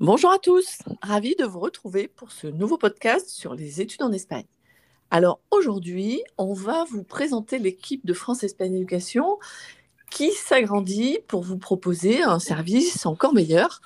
Bonjour 0.00 0.30
à 0.30 0.38
tous, 0.38 0.78
ravi 1.02 1.36
de 1.36 1.44
vous 1.44 1.60
retrouver 1.60 2.08
pour 2.08 2.32
ce 2.32 2.46
nouveau 2.46 2.78
podcast 2.78 3.28
sur 3.28 3.54
les 3.54 3.82
études 3.82 4.02
en 4.02 4.12
Espagne. 4.12 4.46
Alors 5.10 5.40
aujourd'hui, 5.50 6.22
on 6.38 6.54
va 6.54 6.84
vous 6.84 7.04
présenter 7.04 7.58
l'équipe 7.58 8.06
de 8.06 8.14
France-Espagne 8.14 8.76
Éducation 8.76 9.38
qui 10.10 10.32
s'agrandit 10.32 11.18
pour 11.28 11.42
vous 11.42 11.58
proposer 11.58 12.22
un 12.22 12.38
service 12.38 13.04
encore 13.04 13.34
meilleur 13.34 13.82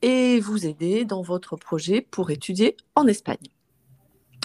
et 0.00 0.40
vous 0.40 0.64
aider 0.64 1.04
dans 1.04 1.20
votre 1.20 1.56
projet 1.56 2.00
pour 2.00 2.30
étudier 2.30 2.74
en 2.94 3.06
Espagne. 3.06 3.50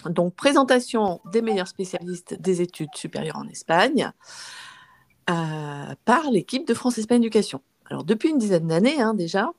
Donc 0.04 0.34
présentation 0.34 1.22
des 1.32 1.40
meilleurs 1.40 1.68
spécialistes 1.68 2.34
des 2.38 2.60
études 2.60 2.94
supérieures 2.94 3.38
en 3.38 3.48
Espagne 3.48 4.12
euh, 5.30 5.94
par 6.04 6.30
l'équipe 6.30 6.68
de 6.68 6.74
France-Espagne 6.74 7.22
Éducation. 7.22 7.62
Alors, 7.88 8.04
depuis 8.04 8.30
une 8.30 8.38
dizaine 8.38 8.66
d'années 8.66 9.00
hein, 9.00 9.14
déjà, 9.14 9.50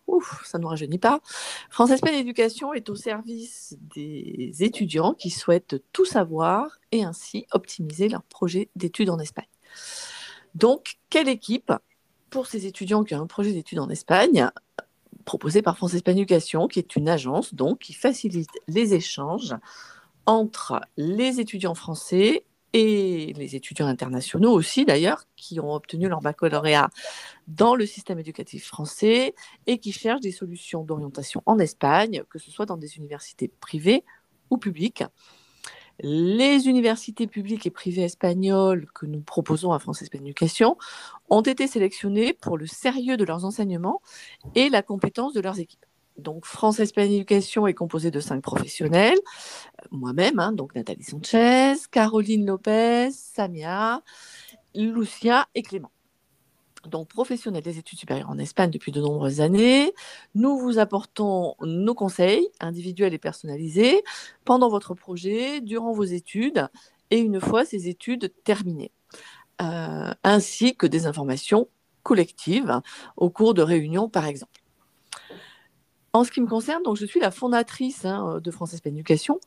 ça 0.43 0.57
ne 0.57 0.63
nous 0.63 0.69
rajeunit 0.69 0.97
pas, 0.97 1.21
France 1.69 1.91
Espagne 1.91 2.15
Éducation 2.15 2.73
est 2.73 2.89
au 2.89 2.95
service 2.95 3.77
des 3.95 4.51
étudiants 4.59 5.13
qui 5.13 5.29
souhaitent 5.29 5.81
tout 5.93 6.05
savoir 6.05 6.77
et 6.91 7.03
ainsi 7.03 7.45
optimiser 7.51 8.09
leur 8.09 8.23
projet 8.23 8.69
d'études 8.75 9.09
en 9.09 9.19
Espagne. 9.19 9.47
Donc, 10.55 10.97
quelle 11.09 11.29
équipe 11.29 11.71
pour 12.29 12.47
ces 12.47 12.65
étudiants 12.65 13.03
qui 13.03 13.15
ont 13.15 13.21
un 13.21 13.27
projet 13.27 13.53
d'études 13.53 13.79
en 13.79 13.89
Espagne 13.89 14.49
proposé 15.23 15.61
par 15.61 15.77
France 15.77 15.93
Espagne 15.93 16.17
Éducation, 16.17 16.67
qui 16.67 16.79
est 16.79 16.95
une 16.95 17.09
agence 17.09 17.53
donc 17.53 17.79
qui 17.79 17.93
facilite 17.93 18.49
les 18.67 18.93
échanges 18.93 19.55
entre 20.25 20.81
les 20.97 21.39
étudiants 21.39 21.75
français 21.75 22.43
et 22.77 23.33
les 23.33 23.55
étudiants 23.55 23.87
internationaux 23.87 24.51
aussi 24.51 24.85
d'ailleurs, 24.85 25.23
qui 25.35 25.59
ont 25.59 25.73
obtenu 25.73 26.07
leur 26.07 26.21
baccalauréat 26.21 26.89
dans 27.47 27.73
le 27.73 27.87
système 27.87 28.19
éducatif 28.19 28.67
français 28.67 29.33
et 29.65 29.79
qui 29.79 29.91
cherchent 29.91 30.21
des 30.21 30.31
solutions 30.31 30.83
d'orientation 30.83 31.41
en 31.47 31.57
Espagne, 31.57 32.23
que 32.29 32.37
ce 32.37 32.51
soit 32.51 32.67
dans 32.67 32.77
des 32.77 32.97
universités 32.97 33.47
privées 33.47 34.03
ou 34.51 34.57
publiques. 34.57 35.03
Les 35.99 36.67
universités 36.67 37.25
publiques 37.25 37.65
et 37.65 37.71
privées 37.71 38.03
espagnoles 38.03 38.85
que 38.93 39.07
nous 39.07 39.21
proposons 39.21 39.71
à 39.71 39.79
France 39.79 40.03
Espagne 40.03 40.21
Éducation 40.21 40.77
ont 41.29 41.41
été 41.41 41.65
sélectionnées 41.65 42.33
pour 42.33 42.59
le 42.59 42.67
sérieux 42.67 43.17
de 43.17 43.25
leurs 43.25 43.45
enseignements 43.45 44.01
et 44.53 44.69
la 44.69 44.83
compétence 44.83 45.33
de 45.33 45.41
leurs 45.41 45.59
équipes. 45.59 45.87
Donc, 46.17 46.45
France 46.45 46.79
Espagne 46.79 47.11
Éducation 47.11 47.67
est 47.67 47.73
composée 47.73 48.11
de 48.11 48.19
cinq 48.19 48.41
professionnels. 48.41 49.17
Moi-même, 49.91 50.39
hein, 50.39 50.51
donc 50.51 50.75
Nathalie 50.75 51.03
Sanchez, 51.03 51.75
Caroline 51.91 52.45
Lopez, 52.45 53.09
Samia, 53.11 54.01
Lucia 54.73 55.47
et 55.53 55.61
Clément. 55.61 55.91
Donc, 56.85 57.09
professionnels 57.09 57.63
des 57.63 57.77
études 57.77 57.99
supérieures 57.99 58.29
en 58.29 58.37
Espagne 58.39 58.71
depuis 58.71 58.91
de 58.91 59.01
nombreuses 59.01 59.41
années. 59.41 59.93
Nous 60.35 60.57
vous 60.57 60.79
apportons 60.79 61.55
nos 61.61 61.93
conseils 61.93 62.47
individuels 62.59 63.13
et 63.13 63.19
personnalisés 63.19 64.03
pendant 64.45 64.69
votre 64.69 64.93
projet, 64.93 65.61
durant 65.61 65.91
vos 65.91 66.03
études 66.03 66.67
et 67.11 67.19
une 67.19 67.39
fois 67.39 67.65
ces 67.65 67.87
études 67.87 68.33
terminées, 68.43 68.91
euh, 69.61 70.13
ainsi 70.23 70.75
que 70.75 70.87
des 70.87 71.05
informations 71.07 71.67
collectives 72.03 72.79
au 73.17 73.29
cours 73.29 73.53
de 73.53 73.61
réunions, 73.61 74.09
par 74.09 74.25
exemple. 74.25 74.61
En 76.17 76.23
ce 76.23 76.31
qui 76.31 76.41
me 76.41 76.47
concerne, 76.47 76.81
donc, 76.81 76.97
je 76.97 77.05
suis 77.05 77.19
la 77.19 77.29
fondatrice 77.29 78.03
hein, 78.03 78.39
de 78.43 78.49
France 78.49 78.73
Espagne 78.73 78.95
Éducation 78.95 79.39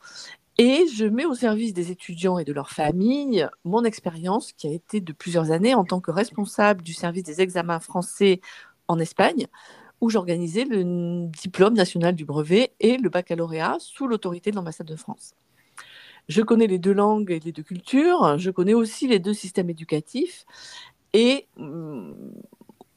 et 0.57 0.85
je 0.95 1.03
mets 1.03 1.25
au 1.25 1.33
service 1.33 1.73
des 1.73 1.91
étudiants 1.91 2.39
et 2.39 2.45
de 2.45 2.53
leurs 2.53 2.69
familles 2.69 3.45
mon 3.65 3.83
expérience 3.83 4.53
qui 4.53 4.67
a 4.67 4.71
été 4.71 5.01
de 5.01 5.11
plusieurs 5.11 5.51
années 5.51 5.75
en 5.75 5.83
tant 5.83 5.99
que 5.99 6.11
responsable 6.11 6.81
du 6.81 6.93
service 6.93 7.23
des 7.23 7.41
examens 7.41 7.81
français 7.81 8.39
en 8.87 8.99
Espagne, 8.99 9.47
où 9.99 10.09
j'organisais 10.09 10.63
le 10.63 11.27
diplôme 11.27 11.73
national 11.73 12.15
du 12.15 12.23
brevet 12.23 12.71
et 12.79 12.95
le 12.95 13.09
baccalauréat 13.09 13.75
sous 13.79 14.07
l'autorité 14.07 14.51
de 14.51 14.55
l'ambassade 14.55 14.87
de 14.87 14.95
France. 14.95 15.33
Je 16.29 16.41
connais 16.41 16.67
les 16.67 16.79
deux 16.79 16.93
langues 16.93 17.31
et 17.31 17.41
les 17.41 17.51
deux 17.51 17.63
cultures, 17.63 18.37
je 18.37 18.49
connais 18.49 18.75
aussi 18.75 19.09
les 19.09 19.19
deux 19.19 19.33
systèmes 19.33 19.69
éducatifs 19.69 20.45
et 21.11 21.47
hum, 21.57 22.15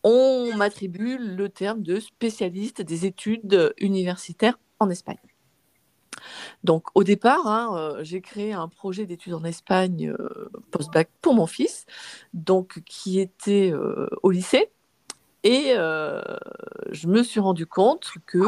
on 0.05 0.55
m'attribue 0.57 1.19
le 1.19 1.49
terme 1.49 1.83
de 1.83 1.99
spécialiste 1.99 2.83
des 2.83 3.07
études 3.07 3.75
universitaires 3.79 4.59
en 4.79 4.91
Espagne. 4.91 5.19
Donc 6.63 6.87
au 6.95 7.05
départ, 7.05 7.47
hein, 7.47 7.71
euh, 7.77 7.99
j'ai 8.03 8.21
créé 8.21 8.53
un 8.53 8.69
projet 8.69 9.07
d'études 9.07 9.35
en 9.35 9.45
Espagne 9.45 10.15
euh, 10.19 10.51
post-bac 10.71 11.09
pour 11.21 11.35
mon 11.35 11.47
fils, 11.47 11.87
donc 12.33 12.81
qui 12.87 13.21
était 13.21 13.71
euh, 13.73 14.09
au 14.23 14.31
lycée. 14.31 14.71
Et 15.47 15.75
je 15.75 17.07
me 17.07 17.23
suis 17.23 17.39
rendu 17.39 17.67
compte 17.67 18.13
que 18.25 18.39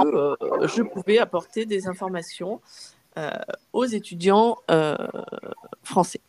je 0.67 0.83
pouvais 0.83 1.19
apporter 1.19 1.67
des 1.67 1.89
informations 1.89 2.63
aux 3.75 3.85
étudiants 3.85 4.57
français. 5.83 6.23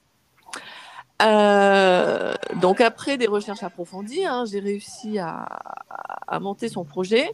Euh, 2.58 2.62
donc 2.62 2.82
après 2.82 3.18
des 3.18 3.28
recherches 3.28 3.64
approfondies, 3.64 4.26
hein, 4.26 4.46
j'ai 4.50 4.60
réussi 4.60 5.20
à, 5.20 5.48
monter 6.42 6.70
son 6.70 6.84
projet 6.84 7.32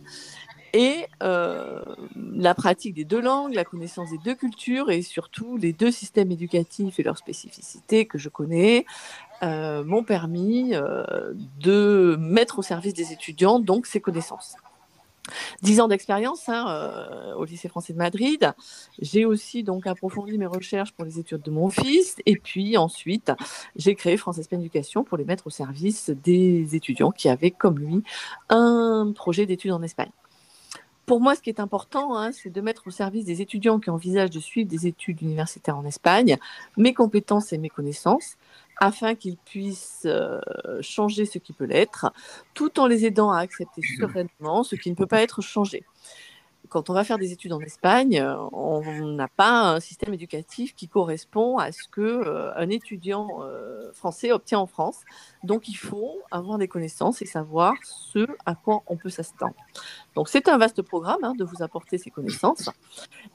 et 0.73 1.07
euh, 1.21 1.83
la 2.15 2.53
pratique 2.55 2.93
des 2.95 3.05
deux 3.05 3.21
langues, 3.21 3.53
la 3.53 3.65
connaissance 3.65 4.11
des 4.11 4.17
deux 4.19 4.35
cultures 4.35 4.91
et 4.91 5.01
surtout 5.01 5.57
les 5.57 5.73
deux 5.73 5.91
systèmes 5.91 6.31
éducatifs 6.31 6.99
et 6.99 7.03
leurs 7.03 7.17
spécificités 7.17 8.05
que 8.05 8.17
je 8.17 8.29
connais 8.29 8.85
euh, 9.41 9.83
m'ont 9.83 10.03
permis 10.03 10.73
de 11.59 12.15
mettre 12.19 12.59
au 12.59 12.61
service 12.61 12.93
des 12.93 13.11
étudiants 13.11 13.59
donc 13.59 13.87
ces 13.87 13.99
connaissances. 13.99 14.55
Dix 15.61 15.79
ans 15.79 15.87
d'expérience 15.87 16.49
hein, 16.49 16.65
euh, 16.67 17.33
au 17.35 17.45
lycée 17.45 17.69
français 17.69 17.93
de 17.93 17.97
Madrid. 17.97 18.53
J'ai 18.99 19.25
aussi 19.25 19.63
donc 19.63 19.87
approfondi 19.87 20.37
mes 20.37 20.45
recherches 20.45 20.91
pour 20.91 21.05
les 21.05 21.19
études 21.19 21.41
de 21.41 21.51
mon 21.51 21.69
fils. 21.69 22.17
Et 22.25 22.35
puis 22.35 22.77
ensuite, 22.77 23.31
j'ai 23.75 23.95
créé 23.95 24.17
France 24.17 24.37
Espagne 24.37 24.59
Éducation 24.59 25.03
pour 25.03 25.17
les 25.17 25.25
mettre 25.25 25.47
au 25.47 25.49
service 25.49 26.09
des 26.09 26.75
étudiants 26.75 27.11
qui 27.11 27.29
avaient, 27.29 27.51
comme 27.51 27.79
lui, 27.79 28.03
un 28.49 29.13
projet 29.15 29.45
d'études 29.45 29.71
en 29.71 29.81
Espagne. 29.81 30.11
Pour 31.05 31.19
moi, 31.19 31.35
ce 31.35 31.41
qui 31.41 31.49
est 31.49 31.59
important, 31.59 32.17
hein, 32.17 32.31
c'est 32.31 32.49
de 32.49 32.61
mettre 32.61 32.87
au 32.87 32.91
service 32.91 33.25
des 33.25 33.41
étudiants 33.41 33.79
qui 33.79 33.89
envisagent 33.89 34.29
de 34.29 34.39
suivre 34.39 34.69
des 34.69 34.87
études 34.87 35.21
universitaires 35.21 35.77
en 35.77 35.85
Espagne 35.85 36.37
mes 36.77 36.93
compétences 36.93 37.51
et 37.51 37.57
mes 37.57 37.69
connaissances 37.69 38.37
afin 38.79 39.15
qu'ils 39.15 39.37
puissent 39.37 40.03
euh, 40.05 40.39
changer 40.81 41.25
ce 41.25 41.37
qui 41.37 41.53
peut 41.53 41.65
l'être, 41.65 42.11
tout 42.53 42.79
en 42.79 42.87
les 42.87 43.05
aidant 43.05 43.31
à 43.31 43.39
accepter 43.39 43.81
sereinement 43.99 44.63
ce 44.63 44.75
qui 44.75 44.89
ne 44.89 44.95
peut 44.95 45.07
pas 45.07 45.21
être 45.21 45.41
changé 45.41 45.83
quand 46.73 46.89
on 46.89 46.93
va 46.93 47.03
faire 47.03 47.19
des 47.19 47.31
études 47.31 47.53
en 47.53 47.59
Espagne, 47.59 48.19
euh, 48.19 48.35
on 48.51 48.81
n'a 49.09 49.27
pas 49.27 49.75
un 49.75 49.79
système 49.79 50.11
éducatif 50.15 50.73
qui 50.73 50.87
correspond 50.87 51.59
à 51.59 51.71
ce 51.71 51.87
que 51.87 52.01
euh, 52.01 52.51
un 52.55 52.67
étudiant 52.69 53.43
euh, 53.43 53.91
français 53.93 54.31
obtient 54.31 54.57
en 54.57 54.65
France. 54.65 55.01
Donc, 55.43 55.67
il 55.69 55.75
faut 55.75 56.19
avoir 56.31 56.57
des 56.57 56.67
connaissances 56.67 57.21
et 57.21 57.27
savoir 57.27 57.75
ce 57.83 58.25
à 58.47 58.55
quoi 58.55 58.81
on 58.87 58.97
peut 58.97 59.09
s'attendre. 59.09 59.53
Donc, 60.15 60.29
c'est 60.29 60.49
un 60.49 60.57
vaste 60.57 60.81
programme 60.81 61.23
hein, 61.23 61.35
de 61.37 61.43
vous 61.43 61.61
apporter 61.61 61.99
ces 61.99 62.09
connaissances. 62.09 62.71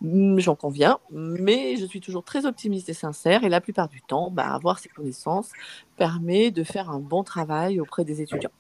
Hum, 0.03 0.41
j'en 0.41 0.57
conviens, 0.57 0.99
mais 1.13 1.77
je 1.77 1.87
suis 1.87 2.01
toujours 2.01 2.25
très 2.25 2.45
optimiste 2.45 2.89
et 2.89 2.95
sincère. 2.95 3.45
Et 3.45 3.49
la 3.49 3.61
plupart 3.61 3.89
du 3.89 4.03
temps, 4.03 4.33
bah, 4.33 4.53
avoir 4.53 4.81
ces 4.81 4.89
connaissances 4.89 5.53
permet 5.97 6.51
de 6.51 6.65
faire 6.65 6.91
un 6.91 6.99
bon 6.99 7.23
travail 7.23 7.79
auprès 7.79 8.05
des 8.05 8.21
étudiants. 8.21 8.51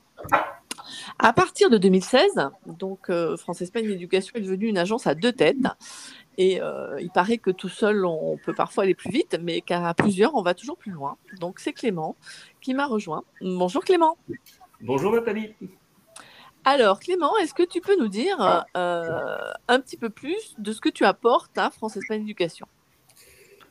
À 1.18 1.32
partir 1.32 1.70
de 1.70 1.78
2016, 1.78 2.50
donc 2.66 3.10
euh, 3.10 3.36
France 3.36 3.60
Espagne 3.62 3.90
Éducation 3.90 4.32
est 4.36 4.40
devenue 4.40 4.66
une 4.66 4.78
agence 4.78 5.06
à 5.06 5.14
deux 5.14 5.32
têtes. 5.32 5.56
Et 6.36 6.62
euh, 6.62 7.00
il 7.00 7.10
paraît 7.10 7.38
que 7.38 7.50
tout 7.50 7.68
seul, 7.68 8.06
on 8.06 8.36
peut 8.36 8.54
parfois 8.54 8.84
aller 8.84 8.94
plus 8.94 9.10
vite, 9.10 9.38
mais 9.42 9.60
qu'à 9.60 9.92
plusieurs, 9.94 10.36
on 10.36 10.42
va 10.42 10.54
toujours 10.54 10.76
plus 10.76 10.92
loin. 10.92 11.16
Donc 11.40 11.58
c'est 11.58 11.72
Clément 11.72 12.16
qui 12.60 12.74
m'a 12.74 12.86
rejoint. 12.86 13.24
Bonjour 13.40 13.84
Clément. 13.84 14.16
Bonjour 14.80 15.12
Nathalie. 15.12 15.54
Alors 16.64 17.00
Clément, 17.00 17.36
est-ce 17.38 17.54
que 17.54 17.64
tu 17.64 17.80
peux 17.80 17.98
nous 17.98 18.08
dire 18.08 18.64
euh, 18.76 19.52
un 19.66 19.80
petit 19.80 19.96
peu 19.96 20.10
plus 20.10 20.54
de 20.58 20.72
ce 20.72 20.80
que 20.80 20.88
tu 20.88 21.04
apportes 21.04 21.58
à 21.58 21.70
France 21.70 21.96
Espagne 21.96 22.22
Éducation? 22.22 22.66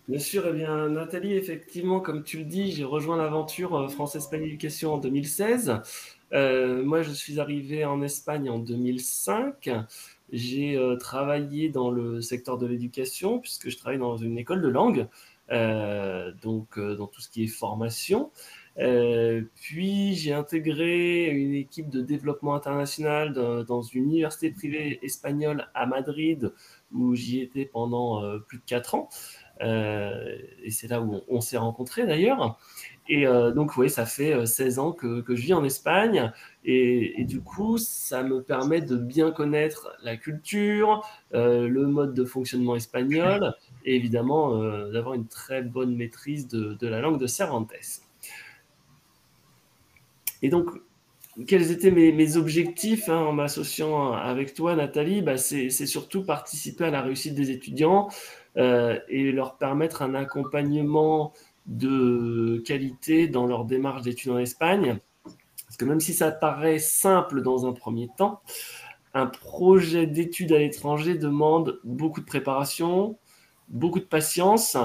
Bien 0.10 0.19
sûr, 0.19 0.46
eh 0.48 0.54
bien, 0.54 0.88
Nathalie, 0.90 1.36
effectivement, 1.36 2.00
comme 2.00 2.24
tu 2.24 2.38
le 2.38 2.46
dis, 2.46 2.72
j'ai 2.72 2.86
rejoint 2.86 3.18
l'aventure 3.18 3.92
France 3.92 4.16
Espagne 4.16 4.44
Éducation 4.44 4.94
en 4.94 4.98
2016. 4.98 5.81
Euh, 6.34 6.84
moi, 6.84 7.02
je 7.02 7.12
suis 7.12 7.40
arrivé 7.40 7.86
en 7.86 8.02
Espagne 8.02 8.50
en 8.50 8.60
2005. 8.60 9.70
J'ai 10.32 10.78
euh, 10.78 10.98
travaillé 10.98 11.70
dans 11.70 11.90
le 11.90 12.22
secteur 12.22 12.58
de 12.58 12.68
l'éducation, 12.68 13.40
puisque 13.40 13.70
je 13.70 13.78
travaille 13.78 14.00
dans 14.00 14.18
une 14.18 14.38
école 14.38 14.62
de 14.62 14.68
langue, 14.68 15.08
euh, 15.52 16.32
donc 16.42 16.80
dans 16.80 17.08
tout 17.08 17.22
ce 17.22 17.30
qui 17.30 17.46
est 17.46 17.48
formation. 17.48 18.32
puis 19.56 20.16
j'ai 20.16 20.34
intégré 20.34 21.30
une 21.30 21.54
équipe 21.56 21.90
de 21.90 22.02
développement 22.02 22.56
international 22.56 23.34
dans 23.34 23.82
une 23.82 24.04
université 24.04 24.52
privée 24.52 25.00
espagnole 25.02 25.68
à 25.74 25.86
Madrid, 25.86 26.52
où 26.94 27.16
j'y 27.16 27.42
étais 27.42 27.66
pendant 27.66 28.22
plus 28.48 28.58
de 28.58 28.64
quatre 28.66 28.96
ans. 28.96 29.10
et 29.62 30.72
c'est 30.72 30.88
là 30.90 31.02
où 31.02 31.22
on 31.30 31.42
s'est 31.42 31.58
rencontrés 31.58 32.06
d'ailleurs. 32.06 32.60
Et 33.09 33.25
donc, 33.56 33.77
oui, 33.77 33.89
ça 33.89 34.06
fait 34.06 34.45
16 34.45 34.80
ans 34.80 34.92
que, 34.92 35.24
je 35.27 35.42
vis 35.42 35.54
en 35.54 35.63
Espagne. 35.63 36.31
Et, 36.65 37.24
du 37.25 37.42
coup, 37.42 37.77
ça 37.77 38.24
me 38.24 38.42
permet 38.42 38.81
de 38.81 38.98
bien 38.98 39.31
connaître 39.31 39.95
la 40.04 40.18
culture, 40.18 41.07
le 41.31 41.86
mode 41.86 42.13
de 42.13 42.25
fonctionnement 42.25 42.75
espagnol 42.75 43.54
et 43.86 43.95
évidemment 43.95 44.57
d'avoir 44.92 45.15
une 45.15 45.27
très 45.27 45.62
bonne 45.62 45.95
maîtrise 45.95 46.48
de, 46.48 46.88
la 46.88 47.00
langue 47.00 47.19
de 47.19 47.27
Cervantes. 47.27 47.71
Et 50.42 50.50
donc, 50.50 50.69
quels 51.45 51.71
étaient 51.71 51.92
mes, 51.92 52.38
objectifs 52.38 53.09
hein, 53.09 53.18
en 53.18 53.31
m'associant 53.31 54.13
avec 54.13 54.54
toi, 54.54 54.75
Nathalie? 54.75 55.21
Bah, 55.21 55.38
C'est 55.38 55.69
surtout 55.69 56.24
participer 56.24 56.86
à 56.86 56.89
la 56.89 57.01
réussite 57.01 57.36
des 57.36 57.51
étudiants 57.51 58.09
euh, 58.57 59.00
et 59.07 59.31
leur 59.31 59.57
permettre 59.57 60.01
un 60.01 60.15
accompagnement 60.15 61.33
de 61.68 62.64
qualité 62.66 63.28
dans 63.28 63.46
leur 63.46 63.66
démarche 63.66 64.02
d'études 64.02 64.31
en 64.31 64.38
Espagne. 64.38 65.00
Parce 65.66 65.78
que 65.78 65.86
même 65.86 66.00
si 66.00 66.14
ça 66.14 66.31
paraît 66.31 66.80
simple 66.80 67.42
dans 67.42 67.68
un 67.68 67.74
premier 67.74 68.10
temps, 68.18 68.42
un 69.14 69.28
projet 69.28 70.08
d'études 70.08 70.54
à 70.54 70.60
l'étranger 70.60 71.16
demande 71.16 71.80
beaucoup 71.84 72.22
de 72.22 72.25
préparation, 72.25 73.18
beaucoup 73.68 74.00
de 74.00 74.06
patience 74.06 74.78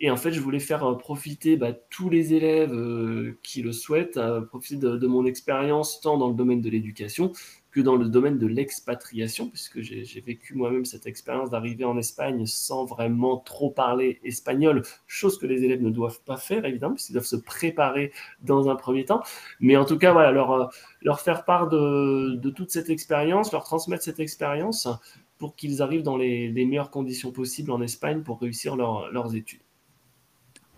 et 0.00 0.10
en 0.10 0.16
fait, 0.16 0.32
je 0.32 0.40
voulais 0.40 0.60
faire 0.60 0.84
euh, 0.84 0.96
profiter 0.96 1.56
bah, 1.56 1.72
tous 1.72 2.08
les 2.08 2.34
élèves 2.34 2.72
euh, 2.72 3.38
qui 3.42 3.62
le 3.62 3.72
souhaitent, 3.72 4.16
euh, 4.16 4.40
profiter 4.40 4.76
de, 4.76 5.06
mon 5.06 5.26
expérience 5.26 6.00
tant 6.00 6.18
dans 6.18 6.28
le 6.28 6.34
domaine 6.34 6.60
de 6.60 6.70
l'éducation 6.70 7.32
que 7.70 7.80
dans 7.80 7.96
le 7.96 8.08
domaine 8.08 8.38
de 8.38 8.46
l'expatriation, 8.46 9.48
puisque 9.48 9.80
j'ai 9.80 10.20
vécu 10.20 10.54
moi-même 10.54 10.84
cette 10.84 11.06
expérience 11.06 11.50
d'arriver 11.50 11.84
en 11.84 11.98
Espagne 11.98 12.46
sans 12.46 12.84
vraiment 12.84 13.36
trop 13.38 13.70
parler 13.70 14.20
espagnol, 14.24 14.82
chose 15.06 15.38
que 15.38 15.46
les 15.46 15.64
élèves 15.64 15.82
ne 15.82 15.90
doivent 15.90 16.20
pas 16.22 16.36
faire, 16.36 16.64
évidemment, 16.64 16.94
puisqu'ils 16.94 17.12
doivent 17.12 17.24
se 17.24 17.36
préparer 17.36 18.12
dans 18.42 18.68
un 18.70 18.76
premier 18.76 19.04
temps. 19.04 19.22
Mais 19.60 19.76
en 19.76 19.84
tout 19.84 19.98
cas, 19.98 20.12
voilà, 20.12 20.32
leur, 20.32 20.70
leur 21.02 21.20
faire 21.20 21.44
part 21.44 21.68
de, 21.68 22.36
de 22.36 22.50
toute 22.50 22.70
cette 22.70 22.90
expérience, 22.90 23.52
leur 23.52 23.64
transmettre 23.64 24.02
cette 24.02 24.20
expérience 24.20 24.88
pour 25.36 25.54
qu'ils 25.54 25.82
arrivent 25.82 26.02
dans 26.02 26.16
les, 26.16 26.48
les, 26.48 26.64
meilleures 26.64 26.90
conditions 26.90 27.32
possibles 27.32 27.70
en 27.70 27.80
Espagne 27.80 28.22
pour 28.22 28.40
réussir 28.40 28.76
leurs 28.76 29.34
études. 29.34 29.60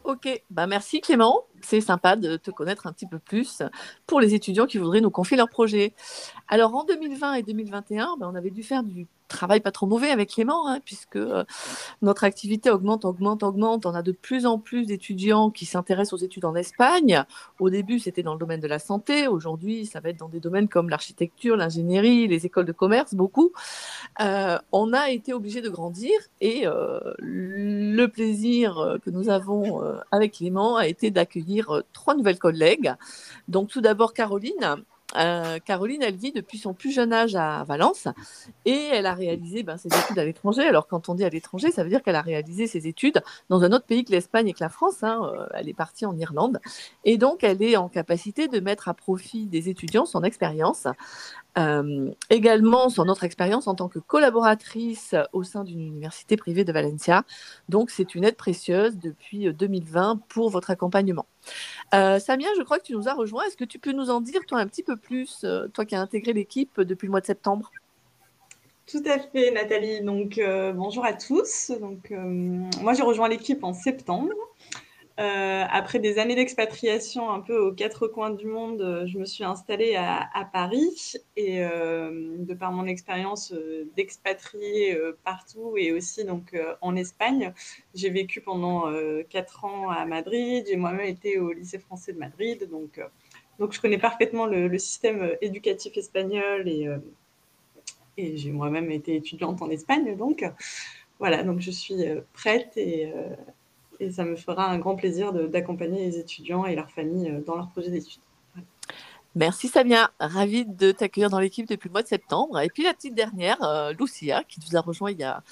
Ok, 0.05 0.43
bah 0.51 0.67
merci 0.67 1.01
Clément. 1.01 1.45
C'est 1.61 1.81
sympa 1.81 2.17
de 2.17 2.37
te 2.37 2.51
connaître 2.51 2.87
un 2.87 2.93
petit 2.93 3.07
peu 3.07 3.19
plus 3.19 3.63
pour 4.07 4.21
les 4.21 4.35
étudiants 4.35 4.67
qui 4.67 4.79
voudraient 4.79 5.03
nous 5.03 5.11
confier 5.11 5.37
leur 5.37 5.49
projet. 5.49 5.95
Alors 6.49 6.75
en 6.75 6.85
2020 6.85 7.35
et 7.35 7.43
2021, 7.43 8.17
bah, 8.19 8.29
on 8.31 8.35
avait 8.35 8.51
dû 8.51 8.63
faire 8.63 8.83
du 8.83 9.07
travail 9.31 9.61
pas 9.61 9.71
trop 9.71 9.87
mauvais 9.87 10.11
avec 10.11 10.31
Clément, 10.31 10.69
hein, 10.69 10.81
puisque 10.85 11.17
euh, 11.17 11.45
notre 12.03 12.25
activité 12.25 12.71
augmente, 12.71 13.05
augmente, 13.05 13.43
augmente. 13.43 13.87
On 13.87 13.95
a 13.95 14.03
de 14.03 14.13
plus 14.13 14.45
en 14.45 14.59
plus 14.59 14.87
d'étudiants 14.87 15.51
qui 15.51 15.65
s'intéressent 15.65 16.21
aux 16.21 16.25
études 16.25 16.45
en 16.45 16.55
Espagne. 16.55 17.25
Au 17.59 17.71
début, 17.71 17.99
c'était 17.99 18.23
dans 18.23 18.35
le 18.35 18.39
domaine 18.39 18.61
de 18.61 18.69
la 18.69 18.79
santé. 18.79 19.29
Aujourd'hui, 19.29 19.87
ça 19.87 20.01
va 20.01 20.11
être 20.11 20.19
dans 20.19 20.29
des 20.29 20.41
domaines 20.41 20.69
comme 20.69 20.91
l'architecture, 20.91 21.57
l'ingénierie, 21.57 22.29
les 22.29 22.45
écoles 22.45 22.67
de 22.67 22.73
commerce, 22.73 23.15
beaucoup. 23.15 23.53
Euh, 24.21 24.59
on 24.73 24.93
a 24.93 25.11
été 25.11 25.33
obligé 25.33 25.63
de 25.63 25.71
grandir 25.71 26.13
et 26.41 26.67
euh, 26.67 27.01
le 27.19 28.07
plaisir 28.07 28.99
que 29.05 29.11
nous 29.11 29.29
avons 29.29 29.83
avec 30.11 30.35
Clément 30.35 30.77
a 30.77 30.87
été 30.87 31.11
d'accueillir 31.11 31.83
trois 31.93 32.15
nouvelles 32.15 32.39
collègues. 32.39 32.93
Donc 33.49 33.69
tout 33.69 33.81
d'abord 33.81 34.13
Caroline, 34.13 34.85
euh, 35.17 35.59
Caroline, 35.59 36.03
elle 36.03 36.17
vit 36.17 36.33
depuis 36.33 36.59
son 36.59 36.75
plus 36.75 36.93
jeune 36.93 37.13
âge 37.13 37.35
à 37.35 37.65
Valence 37.65 38.09
et 38.65 38.89
elle 38.93 39.07
a 39.07 39.15
réalisé 39.15 39.63
ben, 39.63 39.77
ses 39.77 39.89
études 39.89 40.19
à 40.19 40.25
l'étranger. 40.25 40.63
Alors, 40.63 40.87
quand 40.87 41.09
on 41.09 41.15
dit 41.15 41.25
à 41.25 41.29
l'étranger, 41.29 41.71
ça 41.71 41.83
veut 41.83 41.91
dire 41.91 42.03
qu'elle 42.03 42.17
a 42.17 42.23
réalisé 42.23 42.67
ses 42.67 42.87
études 42.87 43.23
dans 43.49 43.63
un 43.63 43.73
autre 43.73 43.87
pays 43.87 44.05
que 44.05 44.13
l'Espagne 44.13 44.49
et 44.49 44.53
que 44.53 44.61
la 44.61 44.69
France. 44.69 45.03
Hein. 45.03 45.21
Euh, 45.35 45.47
elle 45.55 45.69
est 45.69 45.75
partie 45.75 46.07
en 46.07 46.17
Irlande. 46.17 46.61
Et 47.05 47.19
donc, 47.19 47.43
elle 47.45 47.63
est 47.63 47.77
en 47.77 47.89
capacité 47.89 48.49
de 48.49 48.61
mettre 48.61 48.89
à 48.89 48.95
profit 48.95 49.47
des 49.47 49.69
étudiants 49.69 50.07
son 50.07 50.23
expérience. 50.23 50.87
Euh, 51.59 52.11
également 52.31 52.91
son 52.91 53.09
autre 53.09 53.25
expérience 53.25 53.67
en 53.67 53.75
tant 53.75 53.89
que 53.89 53.99
collaboratrice 53.99 55.15
au 55.33 55.43
sein 55.43 55.65
d'une 55.65 55.81
université 55.81 56.37
privée 56.37 56.65
de 56.65 56.73
Valencia. 56.73 57.25
Donc, 57.69 57.91
c'est 57.91 58.15
une 58.15 58.25
aide 58.25 58.37
précieuse 58.37 58.99
depuis 58.99 59.53
2020 59.53 60.21
pour 60.29 60.51
votre 60.51 60.71
accompagnement. 60.71 61.27
Euh, 61.95 62.19
Samia, 62.19 62.49
je 62.57 62.63
crois 62.63 62.79
que 62.79 62.85
tu 62.85 62.95
nous 62.95 63.09
as 63.09 63.15
rejoint. 63.15 63.45
Est-ce 63.45 63.57
que 63.57 63.65
tu 63.65 63.79
peux 63.79 63.93
nous 63.93 64.11
en 64.11 64.21
dire, 64.21 64.45
toi, 64.47 64.59
un 64.59 64.67
petit 64.67 64.83
peu 64.83 64.97
plus, 64.97 65.41
euh, 65.45 65.69
toi 65.69 65.85
qui 65.85 65.95
as 65.95 66.01
intégré 66.01 66.33
l'équipe 66.33 66.81
depuis 66.81 67.07
le 67.07 67.11
mois 67.11 67.21
de 67.21 67.27
septembre? 67.27 67.73
Tout 68.87 69.03
à 69.07 69.19
fait, 69.19 69.51
Nathalie. 69.53 70.03
Donc, 70.03 70.39
euh, 70.39 70.73
bonjour 70.73 71.05
à 71.05 71.13
tous. 71.13 71.73
Donc, 71.81 72.11
moi, 72.11 72.93
j'ai 72.93 73.03
rejoint 73.03 73.29
l'équipe 73.29 73.63
en 73.63 73.73
septembre. 73.73 74.35
Euh, 75.21 75.65
après 75.69 75.99
des 75.99 76.19
années 76.19 76.35
d'expatriation 76.35 77.31
un 77.31 77.41
peu 77.41 77.59
aux 77.59 77.73
quatre 77.73 78.09
coins 78.09 78.31
du 78.31 78.47
monde, 78.47 78.81
euh, 78.81 79.07
je 79.07 79.19
me 79.19 79.27
suis 79.27 79.45
installée 79.45 79.95
à, 79.95 80.49
Paris. 80.51 81.15
Et 81.37 81.63
euh, 81.63 82.37
de 82.39 82.55
par 82.55 82.73
mon 82.73 82.87
expérience 82.87 83.53
d'expatriée 83.97 84.99
partout 85.25 85.77
et 85.77 85.93
aussi 85.93 86.25
donc 86.25 86.57
en 86.81 86.97
Espagne, 86.97 87.53
j'ai 87.95 88.11
vécu 88.11 88.41
pendant 88.41 88.91
quatre 89.29 89.65
ans 89.65 89.91
à 89.91 90.07
Madrid. 90.07 90.65
J'ai 90.69 90.77
moi-même 90.77 91.07
été 91.07 91.39
au 91.39 91.53
lycée 91.53 91.79
français 91.79 92.13
de 92.13 92.19
Madrid, 92.19 92.69
donc 92.71 93.01
donc 93.59 93.73
je 93.73 93.81
connais 93.81 93.99
parfaitement 93.99 94.47
le, 94.47 94.79
système 94.79 95.37
éducatif 95.43 95.97
espagnol 95.97 96.69
et 96.69 96.89
et 98.17 98.37
j'ai 98.37 98.51
moi-même 98.51 98.91
été 98.91 99.17
étudiante 99.17 99.63
en 99.63 99.71
Espagne, 99.71 100.17
donc. 100.17 100.45
Voilà, 101.19 101.43
donc 101.43 101.61
je 101.61 101.71
suis 101.71 102.03
prête 102.33 102.79
et 102.79 103.13
et 104.01 104.11
ça 104.11 104.25
me 104.25 104.37
fera 104.37 104.67
un 104.67 104.79
grand 104.79 104.97
plaisir 104.97 105.33
d'accompagner 105.33 106.07
les 106.07 106.19
étudiants 106.19 106.65
et 106.65 106.75
leurs 106.75 106.91
familles 106.91 107.31
euh, 107.31 107.41
dans 107.41 107.57
leur 107.57 107.69
projet 107.69 107.91
d'études. 107.91 108.23
Merci 109.37 109.69
Samia, 109.69 110.11
ravie 110.19 110.65
de 110.67 110.91
t'accueillir 110.91 111.31
dans 111.31 111.39
l'équipe 111.39 111.69
depuis 111.69 111.89
le 111.89 111.93
mois 111.93 112.03
de 112.03 112.09
septembre. 112.09 112.59
Et 112.61 112.69
puis 112.69 112.83
la 112.83 112.93
petite 112.93 113.15
dernière, 113.15 113.63
euh, 113.63 113.93
Lucia, 113.93 114.43
qui 114.49 114.59
nous 114.61 114.77
a 114.77 114.81
rejoint 114.81 115.13
il 115.13 115.21
y 115.21 115.25
a, 115.25 115.43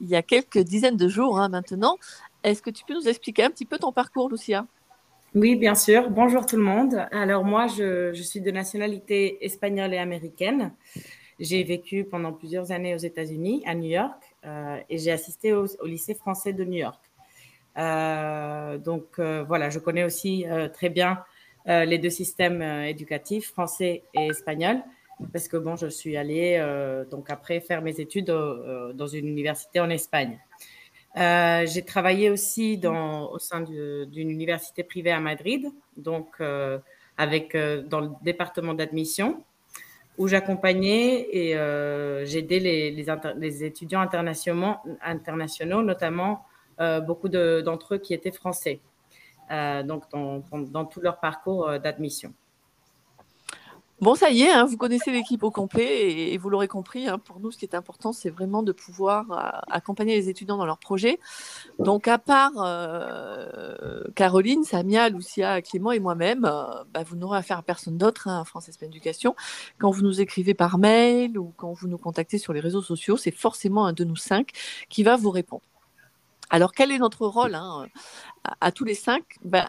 il 0.00 0.08
y 0.08 0.16
a 0.16 0.22
quelques 0.22 0.58
dizaines 0.58 0.96
de 0.96 1.06
jours 1.06 1.38
hein, 1.38 1.48
maintenant. 1.48 1.96
Est-ce 2.42 2.62
que 2.62 2.70
tu 2.70 2.84
peux 2.84 2.94
nous 2.94 3.08
expliquer 3.08 3.44
un 3.44 3.50
petit 3.50 3.64
peu 3.64 3.78
ton 3.78 3.92
parcours, 3.92 4.28
Lucia? 4.28 4.66
Oui, 5.36 5.54
bien 5.54 5.76
sûr. 5.76 6.10
Bonjour 6.10 6.46
tout 6.46 6.56
le 6.56 6.62
monde. 6.62 7.06
Alors 7.12 7.44
moi, 7.44 7.68
je, 7.68 8.12
je 8.12 8.22
suis 8.22 8.40
de 8.40 8.50
nationalité 8.50 9.44
espagnole 9.44 9.94
et 9.94 9.98
américaine. 9.98 10.72
J'ai 11.38 11.62
vécu 11.62 12.04
pendant 12.04 12.32
plusieurs 12.32 12.72
années 12.72 12.94
aux 12.94 12.98
États-Unis, 12.98 13.62
à 13.66 13.74
New 13.76 13.90
York, 13.90 14.20
euh, 14.44 14.78
et 14.90 14.98
j'ai 14.98 15.12
assisté 15.12 15.52
au 15.52 15.66
lycée 15.84 16.14
français 16.14 16.52
de 16.52 16.64
New 16.64 16.78
York. 16.78 17.07
Euh, 17.76 18.78
donc 18.78 19.18
euh, 19.18 19.44
voilà, 19.46 19.70
je 19.70 19.78
connais 19.78 20.04
aussi 20.04 20.46
euh, 20.46 20.68
très 20.68 20.88
bien 20.88 21.24
les 21.66 21.98
deux 21.98 22.08
systèmes 22.08 22.62
éducatifs, 22.62 23.50
français 23.50 24.02
et 24.14 24.28
espagnol, 24.28 24.78
parce 25.34 25.48
que 25.48 25.58
bon, 25.58 25.76
je 25.76 25.86
suis 25.86 26.16
allée 26.16 26.58
donc 27.10 27.28
après 27.28 27.60
faire 27.60 27.82
mes 27.82 28.00
études 28.00 28.24
dans 28.24 29.06
une 29.06 29.28
université 29.28 29.78
en 29.78 29.90
Espagne. 29.90 30.38
j'ai 31.14 31.84
travaillé 31.86 32.30
aussi 32.30 32.80
au 32.86 33.38
sein 33.38 33.60
d'une 33.60 34.30
université 34.30 34.82
privée 34.82 35.10
à 35.10 35.20
Madrid, 35.20 35.66
donc 35.98 36.40
avec 37.18 37.54
dans 37.54 38.00
le 38.00 38.12
département 38.22 38.72
d'admission, 38.72 39.44
où 40.16 40.26
j'accompagnais 40.26 41.28
et 41.30 41.52
j'aidais 42.24 42.60
les, 42.60 43.62
étudiants 43.62 44.00
internationaux, 44.00 45.82
notamment 45.82 46.46
beaucoup 46.78 47.28
d'entre 47.28 47.94
eux 47.94 47.98
qui 47.98 48.14
étaient 48.14 48.32
français, 48.32 48.80
euh, 49.50 49.82
donc 49.82 50.04
dans, 50.10 50.84
tout 50.84 51.00
leur 51.00 51.20
parcours 51.20 51.68
euh, 51.68 51.78
d'admission. 51.78 52.34
Bon, 54.00 54.14
ça 54.14 54.30
y 54.30 54.42
est, 54.42 54.52
hein, 54.52 54.64
vous 54.64 54.76
connaissez 54.76 55.10
l'équipe 55.10 55.42
au 55.42 55.50
complet 55.50 56.32
et, 56.32 56.38
vous 56.38 56.50
l'aurez 56.50 56.68
compris, 56.68 57.08
hein, 57.08 57.18
pour 57.18 57.40
nous, 57.40 57.50
ce 57.50 57.58
qui 57.58 57.64
est 57.64 57.74
important, 57.74 58.12
c'est 58.12 58.30
vraiment 58.30 58.62
de 58.62 58.70
pouvoir 58.70 59.64
accompagner 59.68 60.14
les 60.14 60.28
étudiants 60.28 60.56
dans 60.56 60.66
leurs 60.66 60.78
projets. 60.78 61.18
Donc, 61.80 62.06
à 62.06 62.18
part 62.18 62.52
Caroline, 64.14 64.62
Samia, 64.62 65.08
Lucia, 65.08 65.60
Clément 65.62 65.90
et 65.90 65.98
moi-même, 65.98 66.42
bah, 66.42 67.02
vous 67.04 67.16
n'aurez 67.16 67.38
affaire 67.38 67.58
à 67.58 67.62
personne 67.62 67.98
d'autre, 67.98 68.28
hein, 68.28 68.44
France 68.44 68.68
Espagne 68.68 68.90
Éducation. 68.90 69.34
Quand 69.78 69.90
vous 69.90 70.02
nous 70.02 70.20
écrivez 70.20 70.54
par 70.54 70.78
mail 70.78 71.36
ou 71.36 71.52
quand 71.56 71.72
vous 71.72 71.88
nous 71.88 71.98
contactez 71.98 72.38
sur 72.38 72.52
les 72.52 72.60
réseaux 72.60 72.82
sociaux, 72.82 73.16
c'est 73.16 73.32
forcément 73.32 73.84
un 73.84 73.92
de 73.92 74.04
nous 74.04 74.14
cinq 74.14 74.52
qui 74.88 75.02
va 75.02 75.16
vous 75.16 75.30
répondre. 75.30 75.64
Alors, 76.50 76.72
quel 76.72 76.90
est 76.90 76.98
notre 76.98 77.26
rôle 77.26 77.54
hein, 77.54 77.86
à, 78.60 78.72
tous 78.72 78.84
les 78.84 78.94
cinq? 78.94 79.22
Ben, 79.44 79.66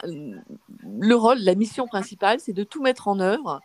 Le 0.83 1.15
rôle, 1.15 1.39
la 1.39 1.55
mission 1.55 1.87
principale, 1.87 2.39
c'est 2.39 2.53
de 2.53 2.63
tout 2.63 2.81
mettre 2.81 3.07
en 3.07 3.19
œuvre 3.19 3.59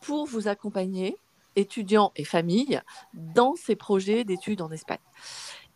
pour 0.00 0.26
vous 0.26 0.48
accompagner, 0.48 1.16
étudiants 1.56 2.12
et 2.16 2.24
familles, 2.24 2.80
dans 3.14 3.54
ces 3.56 3.76
projets 3.76 4.24
d'études 4.24 4.62
en 4.62 4.70
Espagne. 4.70 4.98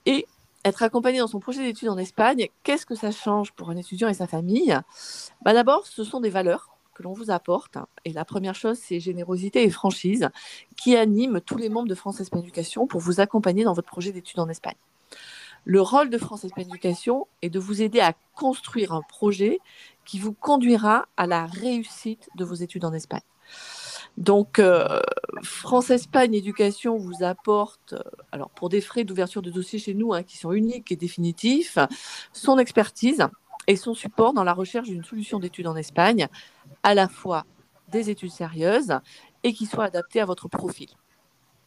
Et 0.06 0.26
être 0.64 0.82
accompagné 0.82 1.18
dans 1.18 1.26
son 1.26 1.40
projet 1.40 1.62
d'études 1.62 1.88
en 1.88 1.98
Espagne, 1.98 2.48
qu'est-ce 2.62 2.86
que 2.86 2.94
ça 2.94 3.10
change 3.10 3.52
pour 3.52 3.70
un 3.70 3.76
étudiant 3.76 4.08
et 4.08 4.14
sa 4.14 4.26
famille? 4.26 4.78
Ben, 5.44 5.54
D'abord, 5.54 5.86
ce 5.86 6.04
sont 6.04 6.20
des 6.20 6.30
valeurs 6.30 6.70
que 6.94 7.02
l'on 7.02 7.12
vous 7.12 7.30
apporte. 7.30 7.76
Et 8.04 8.12
la 8.12 8.24
première 8.24 8.54
chose, 8.54 8.78
c'est 8.78 9.00
générosité 9.00 9.64
et 9.64 9.70
franchise 9.70 10.28
qui 10.76 10.96
animent 10.96 11.40
tous 11.40 11.58
les 11.58 11.68
membres 11.68 11.88
de 11.88 11.94
France 11.94 12.20
Espagne 12.20 12.42
Éducation 12.42 12.86
pour 12.86 13.00
vous 13.00 13.20
accompagner 13.20 13.64
dans 13.64 13.74
votre 13.74 13.88
projet 13.88 14.12
d'études 14.12 14.40
en 14.40 14.48
Espagne. 14.48 14.76
Le 15.64 15.80
rôle 15.80 16.10
de 16.10 16.18
France 16.18 16.44
Espagne 16.44 16.68
Éducation 16.68 17.26
est 17.42 17.50
de 17.50 17.58
vous 17.58 17.80
aider 17.80 18.00
à 18.00 18.12
construire 18.34 18.92
un 18.92 19.02
projet 19.02 19.60
qui 20.04 20.18
vous 20.18 20.32
conduira 20.32 21.06
à 21.16 21.26
la 21.26 21.46
réussite 21.46 22.28
de 22.36 22.44
vos 22.44 22.54
études 22.54 22.84
en 22.84 22.92
Espagne. 22.92 23.22
Donc, 24.16 24.58
euh, 24.58 25.00
France-Espagne 25.42 26.34
Éducation 26.34 26.96
vous 26.96 27.22
apporte, 27.22 27.94
euh, 27.94 28.02
alors 28.30 28.50
pour 28.50 28.68
des 28.68 28.80
frais 28.80 29.04
d'ouverture 29.04 29.42
de 29.42 29.50
dossier 29.50 29.78
chez 29.78 29.94
nous, 29.94 30.12
hein, 30.12 30.22
qui 30.22 30.36
sont 30.36 30.52
uniques 30.52 30.92
et 30.92 30.96
définitifs, 30.96 31.78
son 32.32 32.58
expertise 32.58 33.26
et 33.66 33.76
son 33.76 33.94
support 33.94 34.34
dans 34.34 34.44
la 34.44 34.52
recherche 34.52 34.88
d'une 34.88 35.04
solution 35.04 35.38
d'études 35.38 35.66
en 35.66 35.76
Espagne, 35.76 36.28
à 36.82 36.94
la 36.94 37.08
fois 37.08 37.44
des 37.88 38.10
études 38.10 38.30
sérieuses 38.30 38.98
et 39.42 39.52
qui 39.52 39.66
soient 39.66 39.84
adaptées 39.84 40.20
à 40.20 40.26
votre 40.26 40.48
profil. 40.48 40.88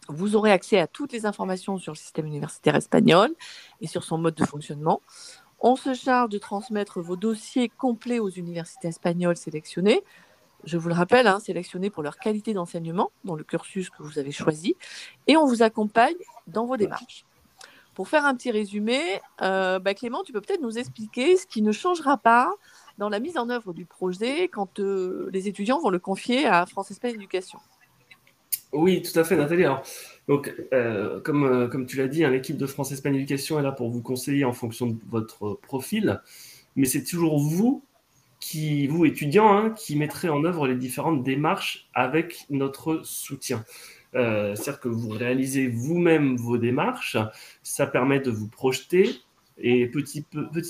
Vous 0.08 0.36
aurez 0.36 0.52
accès 0.52 0.80
à 0.80 0.88
toutes 0.88 1.12
les 1.12 1.26
informations 1.26 1.78
sur 1.78 1.94
le 1.94 1.98
système 1.98 2.26
universitaire 2.26 2.76
espagnol 2.76 3.34
et 3.82 3.88
sur 3.88 4.04
son 4.04 4.18
mode 4.18 4.36
de 4.36 4.46
fonctionnement. 4.46 5.02
On 5.60 5.76
se 5.76 5.94
charge 5.94 6.30
de 6.30 6.38
transmettre 6.38 7.02
vos 7.02 7.16
dossiers 7.16 7.70
complets 7.70 8.20
aux 8.20 8.30
universités 8.30 8.88
espagnoles 8.88 9.38
sélectionnées 9.38 10.04
je 10.64 10.78
vous 10.78 10.90
le 10.90 10.96
rappelle, 10.96 11.28
hein, 11.28 11.40
sélectionnés 11.40 11.90
pour 11.90 12.04
leur 12.04 12.18
qualité 12.18 12.54
d'enseignement 12.54 13.12
dans 13.24 13.36
le 13.36 13.44
cursus 13.44 13.90
que 13.90 14.04
vous 14.04 14.20
avez 14.20 14.32
choisi, 14.32 14.76
et 15.28 15.38
on 15.38 15.46
vous 15.46 15.64
accompagne 15.64 16.16
dans 16.48 16.66
vos 16.66 16.78
démarches. 16.78 17.26
Pour 17.94 18.08
faire 18.10 18.26
un 18.26 18.36
petit 18.36 18.52
résumé, 18.52 19.00
euh, 19.42 19.80
bah, 19.80 19.94
Clément, 19.96 20.24
tu 20.24 20.32
peux 20.32 20.42
peut-être 20.42 20.62
nous 20.62 20.78
expliquer 20.78 21.36
ce 21.36 21.48
qui 21.48 21.62
ne 21.62 21.72
changera 21.72 22.18
pas 22.18 22.54
dans 23.00 23.10
la 23.10 23.20
mise 23.20 23.38
en 23.38 23.50
œuvre 23.50 23.74
du 23.74 23.86
projet 23.86 24.48
quand 24.48 24.80
euh, 24.80 25.30
les 25.34 25.48
étudiants 25.48 25.80
vont 25.80 25.90
le 25.90 26.00
confier 26.00 26.46
à 26.46 26.66
France 26.66 26.92
Espagne 26.92 27.16
Éducation. 27.16 27.60
Oui, 28.74 29.02
tout 29.02 29.18
à 29.18 29.24
fait, 29.24 29.38
Nathalie. 29.38 29.66
donc, 30.28 30.54
euh, 30.74 31.22
comme, 31.22 31.70
comme 31.70 31.86
tu 31.86 31.98
l'as 31.98 32.08
dit, 32.08 32.24
hein, 32.24 32.30
l'équipe 32.30 32.58
de 32.58 32.66
France 32.68 32.92
Espagne 32.92 33.16
Éducation 33.16 33.60
est 33.60 33.64
là 33.64 33.72
pour 33.72 33.90
vous 33.90 34.02
conseiller 34.02 34.46
en 34.46 34.54
fonction 34.54 34.88
de 34.88 34.98
votre 35.10 35.56
profil, 35.56 36.22
mais 36.76 36.86
c'est 36.86 37.04
toujours 37.04 37.40
vous 37.40 37.84
qui, 38.40 38.88
vous 38.88 39.06
étudiants, 39.06 39.56
hein, 39.56 39.70
qui 39.72 39.96
mettrez 39.96 40.30
en 40.30 40.44
œuvre 40.44 40.68
les 40.68 40.76
différentes 40.76 41.24
démarches 41.24 41.88
avec 41.94 42.46
notre 42.50 43.02
soutien. 43.04 43.64
Euh, 44.16 44.56
C'est-à-dire 44.56 44.80
que 44.80 44.90
vous 44.90 45.10
réalisez 45.10 45.68
vous-même 45.68 46.38
vos 46.38 46.58
démarches, 46.58 47.18
ça 47.64 47.88
permet 47.88 48.20
de 48.20 48.32
vous 48.32 48.48
projeter 48.48 49.10
et 49.58 49.88
petit, 49.88 50.26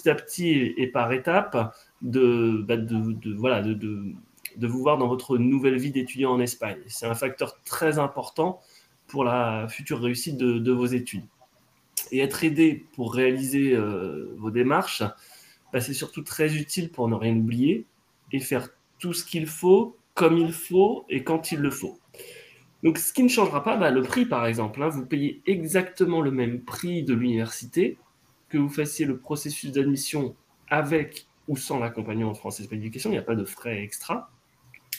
à 0.06 0.16
petit 0.16 0.74
et 0.78 0.88
par 0.88 1.12
étape 1.12 1.76
de, 2.02 2.64
bah 2.68 2.78
voilà, 3.38 3.62
de, 3.62 4.14
vous 4.66 4.80
voir 4.80 4.98
dans 4.98 5.08
votre 5.08 5.38
nouvelle 5.38 5.78
vie 5.78 5.92
d'étudiant 5.92 6.32
en 6.32 6.40
Espagne. 6.40 6.80
C'est 6.88 7.06
un 7.06 7.14
facteur 7.14 7.62
très 7.64 8.00
important 8.00 8.60
pour 9.06 9.24
la 9.24 9.68
future 9.68 10.02
réussite 10.02 10.38
de, 10.38 10.72
vos 10.72 10.88
études. 10.88 11.26
Et 12.12 12.20
être 12.20 12.44
aidé 12.44 12.86
pour 12.96 13.14
réaliser 13.14 13.74
euh, 13.74 14.34
vos 14.38 14.50
démarches, 14.50 15.04
bah, 15.72 15.82
c'est 15.82 15.94
surtout 15.94 16.24
très 16.24 16.56
utile 16.56 16.90
pour 16.90 17.08
ne 17.08 17.16
rien 17.16 17.36
oublier 17.36 17.86
et 18.32 18.40
faire 18.40 18.70
tout 19.00 19.14
ce 19.14 19.24
qu'il 19.24 19.46
faut, 19.46 19.98
comme 20.14 20.38
il 20.38 20.52
faut 20.52 21.06
et 21.10 21.24
quand 21.24 21.52
il 21.52 21.60
le 21.60 21.70
faut. 21.70 22.00
Donc, 22.84 22.98
ce 22.98 23.12
qui 23.12 23.24
ne 23.24 23.28
changera 23.28 23.64
pas, 23.64 23.78
bah, 23.78 23.92
le 23.92 24.02
prix 24.02 24.26
par 24.26 24.46
exemple. 24.46 24.82
Hein. 24.82 24.90
vous 24.90 25.06
payez 25.06 25.42
exactement 25.46 26.22
le 26.22 26.32
même 26.32 26.62
prix 26.62 27.04
de 27.04 27.14
l'université, 27.14 27.98
que 28.50 28.58
vous 28.58 28.70
fassiez 28.70 29.06
le 29.06 29.18
processus 29.18 29.72
d'admission 29.72 30.36
avec 30.70 31.28
ou 31.48 31.58
sans 31.58 31.80
l'accompagnement 31.80 32.32
de 32.32 32.38
France 32.38 32.60
Espagne 32.60 32.92
il 32.94 33.12
n'y 33.12 33.18
a 33.18 33.22
pas 33.22 33.36
de 33.36 33.46
frais 33.46 33.82
extra. 33.82 34.30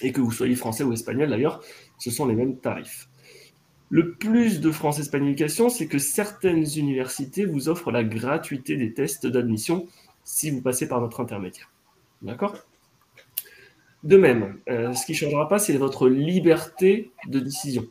Et 0.02 0.12
que 0.12 0.20
vous 0.20 0.30
soyez 0.30 0.54
français 0.54 0.84
ou 0.84 0.92
espagnol 0.92 1.28
d'ailleurs, 1.28 1.62
ce 1.98 2.10
sont 2.10 2.26
les 2.26 2.34
mêmes 2.34 2.56
tarifs. 2.56 3.08
Le 3.90 4.12
plus 4.12 4.60
de 4.60 4.70
France 4.70 4.98
Espagne 4.98 5.26
Éducation, 5.26 5.70
c'est 5.70 5.86
que 5.86 5.98
certaines 5.98 6.66
universités 6.76 7.46
vous 7.46 7.68
offrent 7.68 7.90
la 7.90 8.04
gratuité 8.04 8.76
des 8.76 8.92
tests 8.92 9.26
d'admission 9.26 9.86
si 10.24 10.50
vous 10.50 10.60
passez 10.60 10.88
par 10.88 11.00
notre 11.00 11.20
intermédiaire. 11.20 11.70
D'accord? 12.20 12.56
De 14.04 14.16
même, 14.16 14.58
euh, 14.68 14.92
ce 14.92 15.06
qui 15.06 15.12
ne 15.12 15.16
changera 15.16 15.48
pas, 15.48 15.58
c'est 15.58 15.76
votre 15.76 16.08
liberté 16.08 17.10
de 17.26 17.40
décision. 17.40 17.86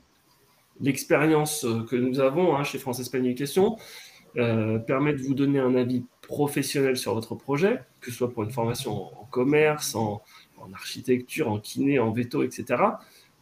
L'expérience 0.80 1.66
que 1.90 1.96
nous 1.96 2.20
avons 2.20 2.56
hein, 2.56 2.64
chez 2.64 2.78
France 2.78 3.00
Espagne 3.00 3.26
Éducation 3.26 3.78
euh, 4.38 4.78
permet 4.78 5.14
de 5.14 5.22
vous 5.22 5.34
donner 5.34 5.60
un 5.60 5.74
avis 5.76 6.04
professionnel 6.22 6.96
sur 6.96 7.16
votre 7.16 7.34
projet, 7.34 7.82
que 8.02 8.12
ce 8.12 8.18
soit 8.18 8.32
pour 8.32 8.44
une 8.44 8.52
formation 8.52 9.06
en 9.20 9.26
commerce, 9.32 9.96
en, 9.96 10.22
en 10.68 10.74
architecture, 10.74 11.50
en 11.50 11.60
kiné, 11.60 12.00
en 12.00 12.12
veto, 12.12 12.44
etc. 12.44 12.84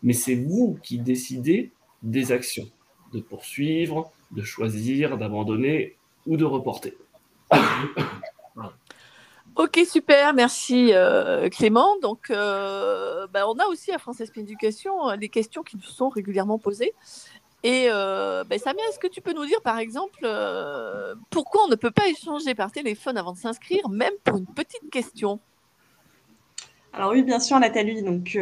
Mais 0.04 0.14
c'est 0.14 0.36
vous 0.36 0.78
qui 0.84 1.00
décidez 1.00 1.72
des 2.04 2.32
actions, 2.32 2.70
de 3.14 3.20
poursuivre, 3.20 4.12
de 4.32 4.44
choisir, 4.44 5.18
d'abandonner 5.18 5.96
ou 6.26 6.38
de 6.38 6.46
reporter. 6.46 6.94
Ok, 9.58 9.80
super, 9.90 10.34
merci 10.34 10.90
euh, 10.92 11.48
Clément. 11.48 11.98
Donc, 12.02 12.30
euh, 12.30 13.26
bah, 13.28 13.48
on 13.48 13.54
a 13.54 13.66
aussi 13.68 13.90
à 13.94 13.98
France 13.98 14.20
Éducation 14.36 15.10
euh, 15.10 15.16
des 15.16 15.30
questions 15.30 15.64
qui 15.64 15.78
nous 15.78 15.84
sont 15.84 16.10
régulièrement 16.10 16.60
posées. 16.60 16.92
Et 17.64 17.88
bah, 17.88 18.58
Samia, 18.60 18.84
est-ce 18.90 19.00
que 19.00 19.08
tu 19.08 19.22
peux 19.22 19.34
nous 19.34 19.46
dire, 19.46 19.62
par 19.62 19.80
exemple, 19.80 20.28
pourquoi 21.32 21.64
on 21.64 21.68
ne 21.68 21.76
peut 21.76 21.90
pas 21.90 22.08
échanger 22.10 22.54
par 22.54 22.72
téléphone 22.72 23.18
avant 23.18 23.32
de 23.32 23.38
s'inscrire, 23.38 23.90
même 23.90 24.14
pour 24.24 24.38
une 24.38 24.46
petite 24.46 24.88
question? 24.92 25.40
Alors 26.96 27.12
oui, 27.12 27.24
bien 27.24 27.40
sûr, 27.40 27.60
Nathalie. 27.60 28.02
Donc, 28.04 28.38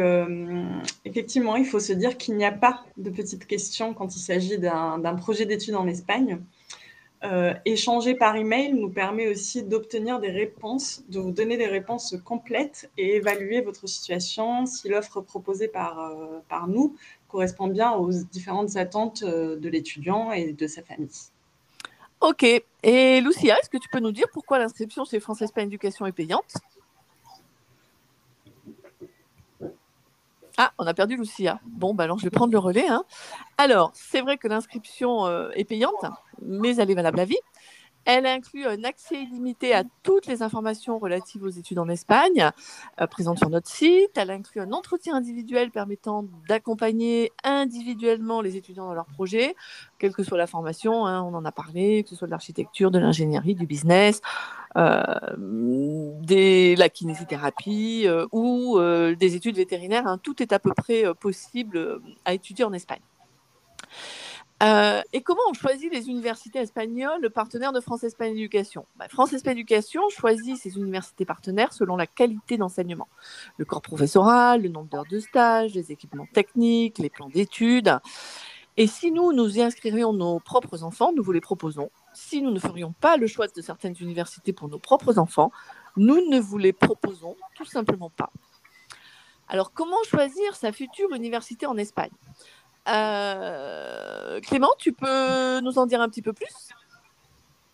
effectivement, 1.04 1.56
il 1.56 1.66
faut 1.66 1.80
se 1.80 1.92
dire 1.92 2.16
qu'il 2.16 2.36
n'y 2.36 2.44
a 2.44 2.52
pas 2.52 2.84
de 2.96 3.10
petites 3.10 3.46
questions 3.46 3.94
quand 3.94 4.14
il 4.14 4.20
s'agit 4.20 4.58
d'un 4.58 5.14
projet 5.16 5.44
d'études 5.44 5.74
en 5.74 5.88
Espagne. 5.88 6.40
Euh, 7.24 7.54
échanger 7.64 8.14
par 8.14 8.36
email 8.36 8.74
nous 8.74 8.90
permet 8.90 9.28
aussi 9.28 9.62
d'obtenir 9.62 10.20
des 10.20 10.30
réponses, 10.30 11.04
de 11.08 11.18
vous 11.18 11.30
donner 11.30 11.56
des 11.56 11.66
réponses 11.66 12.16
complètes 12.22 12.90
et 12.98 13.16
évaluer 13.16 13.62
votre 13.62 13.88
situation 13.88 14.66
si 14.66 14.90
l'offre 14.90 15.22
proposée 15.22 15.68
par, 15.68 16.00
euh, 16.00 16.40
par 16.50 16.68
nous 16.68 16.96
correspond 17.28 17.68
bien 17.68 17.92
aux 17.92 18.10
différentes 18.10 18.76
attentes 18.76 19.22
euh, 19.22 19.56
de 19.56 19.68
l'étudiant 19.70 20.32
et 20.32 20.52
de 20.52 20.66
sa 20.66 20.82
famille. 20.82 21.08
Ok. 22.20 22.42
Et 22.82 23.20
Lucia, 23.22 23.58
est-ce 23.58 23.70
que 23.70 23.78
tu 23.78 23.88
peux 23.88 24.00
nous 24.00 24.12
dire 24.12 24.26
pourquoi 24.30 24.58
l'inscription 24.58 25.06
chez 25.06 25.18
France 25.18 25.40
Espagne 25.40 25.68
Éducation 25.68 26.04
est 26.04 26.12
payante? 26.12 26.54
Ah, 30.56 30.72
on 30.78 30.86
a 30.86 30.94
perdu 30.94 31.16
Lucia. 31.16 31.60
Bon, 31.66 31.94
bah 31.94 32.04
alors 32.04 32.18
je 32.18 32.24
vais 32.24 32.30
prendre 32.30 32.52
le 32.52 32.58
relais. 32.58 32.86
Hein. 32.88 33.04
Alors, 33.58 33.90
c'est 33.94 34.20
vrai 34.20 34.38
que 34.38 34.46
l'inscription 34.46 35.26
est 35.50 35.64
payante, 35.64 36.04
mais 36.42 36.76
elle 36.76 36.90
est 36.90 36.94
valable 36.94 37.20
à 37.20 37.24
vie. 37.24 37.38
Elle 38.04 38.26
inclut 38.26 38.66
un 38.66 38.84
accès 38.84 39.14
illimité 39.22 39.74
à 39.74 39.84
toutes 40.02 40.26
les 40.26 40.42
informations 40.42 40.98
relatives 40.98 41.42
aux 41.42 41.48
études 41.48 41.78
en 41.78 41.88
Espagne, 41.88 42.50
euh, 43.00 43.06
présentes 43.06 43.38
sur 43.38 43.48
notre 43.48 43.68
site. 43.68 44.10
Elle 44.16 44.30
inclut 44.30 44.60
un 44.60 44.72
entretien 44.72 45.14
individuel 45.14 45.70
permettant 45.70 46.26
d'accompagner 46.48 47.32
individuellement 47.44 48.40
les 48.40 48.56
étudiants 48.56 48.86
dans 48.86 48.94
leur 48.94 49.06
projet, 49.06 49.56
quelle 49.98 50.12
que 50.12 50.22
soit 50.22 50.38
la 50.38 50.46
formation, 50.46 51.06
hein, 51.06 51.22
on 51.22 51.34
en 51.34 51.44
a 51.44 51.52
parlé, 51.52 52.02
que 52.02 52.10
ce 52.10 52.16
soit 52.16 52.26
de 52.26 52.32
l'architecture, 52.32 52.90
de 52.90 52.98
l'ingénierie, 52.98 53.54
du 53.54 53.66
business, 53.66 54.20
euh, 54.76 55.02
de 55.36 56.78
la 56.78 56.88
kinésithérapie 56.88 58.04
euh, 58.06 58.26
ou 58.32 58.78
des 59.14 59.34
études 59.34 59.56
vétérinaires. 59.56 60.06
Hein. 60.06 60.18
tout 60.18 60.42
est 60.42 60.52
à 60.52 60.58
peu 60.58 60.72
près 60.76 61.04
possible 61.20 62.00
à 62.24 62.34
étudier 62.34 62.64
en 62.64 62.72
Espagne. 62.72 63.00
Euh, 64.62 65.02
et 65.12 65.20
comment 65.20 65.42
on 65.50 65.52
choisit 65.52 65.92
les 65.92 66.08
universités 66.08 66.60
espagnoles 66.60 67.28
partenaires 67.30 67.72
de 67.72 67.80
France 67.80 68.04
Espagne 68.04 68.32
Éducation? 68.32 68.86
Bah, 68.96 69.08
France 69.08 69.32
Espagne 69.32 69.58
Éducation 69.58 70.02
choisit 70.10 70.56
ses 70.56 70.76
universités 70.76 71.24
partenaires 71.24 71.72
selon 71.72 71.96
la 71.96 72.06
qualité 72.06 72.56
d'enseignement, 72.56 73.08
le 73.58 73.64
corps 73.64 73.82
professoral, 73.82 74.62
le 74.62 74.68
nombre 74.68 74.88
d'heures 74.88 75.08
de 75.10 75.18
stage, 75.18 75.74
les 75.74 75.90
équipements 75.90 76.28
techniques, 76.32 76.98
les 76.98 77.10
plans 77.10 77.28
d'études. 77.28 77.98
Et 78.76 78.86
si 78.86 79.10
nous, 79.12 79.32
nous 79.32 79.58
y 79.58 79.62
inscririons 79.62 80.12
nos 80.12 80.40
propres 80.40 80.82
enfants, 80.82 81.12
nous 81.14 81.22
vous 81.22 81.32
les 81.32 81.40
proposons. 81.40 81.90
Si 82.12 82.42
nous 82.42 82.50
ne 82.50 82.58
ferions 82.58 82.92
pas 83.00 83.16
le 83.16 83.26
choix 83.26 83.46
de 83.46 83.60
certaines 83.60 83.94
universités 84.00 84.52
pour 84.52 84.68
nos 84.68 84.78
propres 84.78 85.18
enfants, 85.18 85.52
nous 85.96 86.28
ne 86.28 86.40
vous 86.40 86.58
les 86.58 86.72
proposons 86.72 87.36
tout 87.54 87.64
simplement 87.64 88.10
pas. 88.10 88.30
Alors, 89.48 89.72
comment 89.72 90.02
choisir 90.04 90.56
sa 90.56 90.72
future 90.72 91.12
université 91.12 91.66
en 91.66 91.76
Espagne? 91.76 92.10
Euh, 92.88 94.40
Clément, 94.40 94.72
tu 94.78 94.92
peux 94.92 95.60
nous 95.60 95.78
en 95.78 95.86
dire 95.86 96.00
un 96.00 96.08
petit 96.08 96.22
peu 96.22 96.32
plus? 96.32 96.70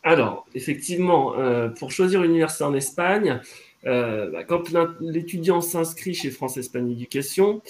Alors, 0.02 0.46
effectivement, 0.54 1.34
euh, 1.36 1.68
pour 1.68 1.90
choisir 1.90 2.22
une 2.22 2.30
université 2.30 2.64
en 2.64 2.74
Espagne, 2.74 3.40
euh, 3.86 4.30
bah, 4.30 4.44
quand 4.44 4.62
l'étudiant 5.00 5.60
s'inscrit 5.60 6.14
chez 6.14 6.30
France 6.30 6.56
Espagne 6.56 6.90
Éducation, 6.90 7.60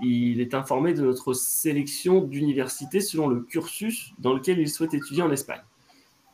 il 0.00 0.40
est 0.40 0.54
informé 0.54 0.94
de 0.94 1.02
notre 1.02 1.32
sélection 1.32 2.20
d'universités 2.20 3.00
selon 3.00 3.26
le 3.26 3.40
cursus 3.40 4.12
dans 4.18 4.34
lequel 4.34 4.58
il 4.58 4.68
souhaite 4.68 4.94
étudier 4.94 5.22
en 5.22 5.32
Espagne. 5.32 5.62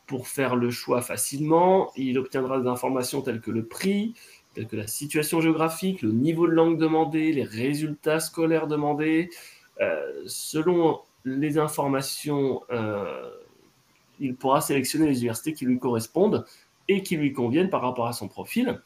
Pour 0.06 0.28
faire 0.28 0.54
le 0.56 0.70
choix 0.70 1.00
facilement, 1.00 1.90
il 1.96 2.18
obtiendra 2.18 2.60
des 2.60 2.68
informations 2.68 3.22
telles 3.22 3.40
que 3.40 3.50
le 3.50 3.64
prix, 3.64 4.14
telles 4.54 4.66
que 4.66 4.76
la 4.76 4.86
situation 4.86 5.40
géographique, 5.40 6.02
le 6.02 6.12
niveau 6.12 6.46
de 6.46 6.52
langue 6.52 6.78
demandé, 6.78 7.32
les 7.32 7.44
résultats 7.44 8.20
scolaires 8.20 8.66
demandés, 8.66 9.30
selon 10.26 11.00
les 11.24 11.58
informations, 11.58 12.62
euh, 12.70 13.30
il 14.20 14.34
pourra 14.34 14.60
sélectionner 14.60 15.06
les 15.06 15.18
universités 15.18 15.52
qui 15.52 15.64
lui 15.64 15.78
correspondent 15.78 16.44
et 16.88 17.02
qui 17.02 17.16
lui 17.16 17.32
conviennent 17.32 17.70
par 17.70 17.82
rapport 17.82 18.06
à 18.06 18.12
son 18.12 18.28
profil. 18.28 18.80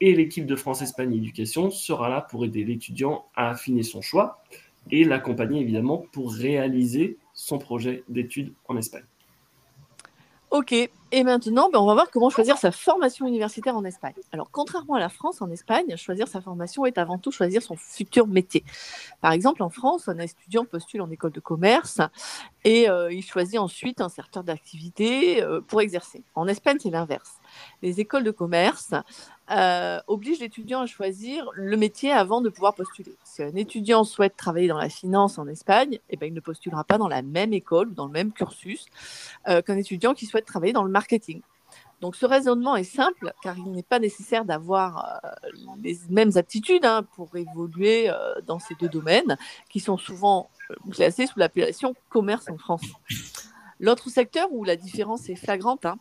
Et 0.00 0.14
l'équipe 0.14 0.46
de 0.46 0.54
France-Espagne 0.54 1.14
Éducation 1.14 1.70
sera 1.70 2.08
là 2.08 2.20
pour 2.20 2.44
aider 2.44 2.64
l'étudiant 2.64 3.24
à 3.34 3.50
affiner 3.50 3.82
son 3.82 4.00
choix 4.00 4.38
et 4.90 5.04
l'accompagner 5.04 5.60
évidemment 5.60 6.06
pour 6.12 6.32
réaliser 6.32 7.16
son 7.34 7.58
projet 7.58 8.04
d'études 8.08 8.52
en 8.68 8.76
Espagne. 8.76 9.04
Ok, 10.50 10.72
et 10.72 11.24
maintenant, 11.24 11.68
ben, 11.70 11.78
on 11.78 11.86
va 11.86 11.92
voir 11.92 12.10
comment 12.10 12.30
choisir 12.30 12.56
sa 12.56 12.70
formation 12.70 13.26
universitaire 13.26 13.76
en 13.76 13.84
Espagne. 13.84 14.14
Alors, 14.32 14.50
contrairement 14.50 14.94
à 14.94 14.98
la 14.98 15.10
France, 15.10 15.42
en 15.42 15.50
Espagne, 15.50 15.94
choisir 15.96 16.26
sa 16.26 16.40
formation 16.40 16.86
est 16.86 16.96
avant 16.96 17.18
tout 17.18 17.30
choisir 17.30 17.62
son 17.62 17.76
futur 17.76 18.26
métier. 18.26 18.64
Par 19.20 19.32
exemple, 19.32 19.62
en 19.62 19.68
France, 19.68 20.08
un 20.08 20.18
étudiant 20.18 20.64
postule 20.64 21.02
en 21.02 21.10
école 21.10 21.32
de 21.32 21.40
commerce 21.40 22.00
et 22.64 22.88
euh, 22.88 23.12
il 23.12 23.22
choisit 23.22 23.58
ensuite 23.58 24.00
un 24.00 24.08
secteur 24.08 24.42
d'activité 24.42 25.42
euh, 25.42 25.60
pour 25.60 25.82
exercer. 25.82 26.22
En 26.34 26.46
Espagne, 26.46 26.78
c'est 26.80 26.90
l'inverse. 26.90 27.34
Les 27.82 28.00
écoles 28.00 28.24
de 28.24 28.30
commerce 28.30 28.94
euh, 29.50 30.00
oblige 30.06 30.40
l'étudiant 30.40 30.80
à 30.80 30.86
choisir 30.86 31.48
le 31.54 31.76
métier 31.76 32.12
avant 32.12 32.40
de 32.40 32.48
pouvoir 32.48 32.74
postuler. 32.74 33.14
Si 33.24 33.42
un 33.42 33.54
étudiant 33.54 34.04
souhaite 34.04 34.36
travailler 34.36 34.68
dans 34.68 34.78
la 34.78 34.88
finance 34.88 35.38
en 35.38 35.46
Espagne, 35.48 35.98
eh 36.10 36.16
ben, 36.16 36.26
il 36.26 36.34
ne 36.34 36.40
postulera 36.40 36.84
pas 36.84 36.98
dans 36.98 37.08
la 37.08 37.22
même 37.22 37.52
école 37.52 37.88
ou 37.88 37.94
dans 37.94 38.06
le 38.06 38.12
même 38.12 38.32
cursus 38.32 38.86
euh, 39.48 39.62
qu'un 39.62 39.76
étudiant 39.76 40.14
qui 40.14 40.26
souhaite 40.26 40.44
travailler 40.44 40.72
dans 40.72 40.84
le 40.84 40.90
marketing. 40.90 41.40
Donc 42.00 42.14
ce 42.14 42.26
raisonnement 42.26 42.76
est 42.76 42.84
simple 42.84 43.32
car 43.42 43.56
il 43.58 43.72
n'est 43.72 43.82
pas 43.82 43.98
nécessaire 43.98 44.44
d'avoir 44.44 45.20
euh, 45.24 45.48
les 45.82 45.98
mêmes 46.10 46.32
aptitudes 46.36 46.84
hein, 46.84 47.02
pour 47.16 47.34
évoluer 47.34 48.10
dans 48.46 48.58
ces 48.58 48.74
deux 48.76 48.88
domaines 48.88 49.36
qui 49.68 49.80
sont 49.80 49.96
souvent 49.96 50.48
classés 50.90 51.26
sous 51.26 51.38
l'appellation 51.38 51.94
commerce 52.08 52.48
en 52.50 52.58
France. 52.58 52.82
L'autre 53.80 54.10
secteur 54.10 54.48
où 54.52 54.64
la 54.64 54.76
différence 54.76 55.28
est 55.28 55.36
flagrante, 55.36 55.86
hein, 55.86 55.98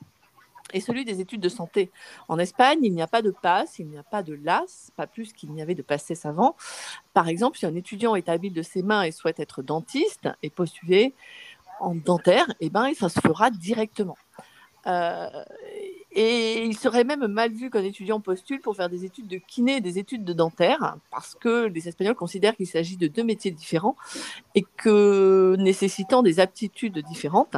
et 0.74 0.82
celui 0.82 1.06
des 1.06 1.22
études 1.22 1.42
de 1.42 1.50
santé. 1.50 1.92
En 2.28 2.40
Espagne, 2.40 2.80
il 2.84 2.94
n'y 2.94 3.02
a 3.02 3.08
pas 3.08 3.22
de 3.22 3.32
passe, 3.32 3.80
il 3.80 3.88
n'y 3.88 3.98
a 3.98 4.04
pas 4.04 4.24
de 4.24 4.34
LAS, 4.34 4.92
pas 4.96 5.08
plus 5.08 5.34
qu'il 5.34 5.52
n'y 5.52 5.62
avait 5.62 5.76
de 5.76 5.82
passé 5.82 6.16
avant. 6.24 6.56
Par 7.14 7.28
exemple, 7.28 7.58
si 7.58 7.66
un 7.66 7.76
étudiant 7.76 8.16
est 8.16 8.30
habile 8.30 8.54
de 8.54 8.62
ses 8.62 8.84
mains 8.84 9.04
et 9.04 9.12
souhaite 9.12 9.40
être 9.40 9.62
dentiste 9.62 10.30
et 10.44 10.50
postuler 10.50 11.14
en 11.80 11.96
dentaire, 11.96 12.48
eh 12.60 12.70
ben, 12.70 12.94
ça 12.94 13.10
se 13.10 13.20
fera 13.20 13.52
directement. 13.52 14.18
Euh, 14.88 15.44
et 16.20 16.66
il 16.66 16.76
serait 16.76 17.04
même 17.04 17.28
mal 17.28 17.52
vu 17.52 17.70
qu'un 17.70 17.84
étudiant 17.84 18.20
postule 18.20 18.60
pour 18.60 18.76
faire 18.76 18.90
des 18.90 19.06
études 19.06 19.28
de 19.28 19.38
kiné 19.38 19.76
et 19.78 19.82
des 19.82 20.00
études 20.00 20.26
de 20.26 20.34
dentaire, 20.34 20.98
parce 21.12 21.36
que 21.36 21.68
les 21.68 21.88
Espagnols 21.88 22.16
considèrent 22.16 22.56
qu'il 22.56 22.66
s'agit 22.66 22.98
de 22.98 23.08
deux 23.08 23.24
métiers 23.24 23.52
différents 23.52 23.96
et 24.56 24.66
que 24.78 25.56
nécessitant 25.60 26.24
des 26.24 26.40
aptitudes 26.40 26.98
différentes, 27.08 27.58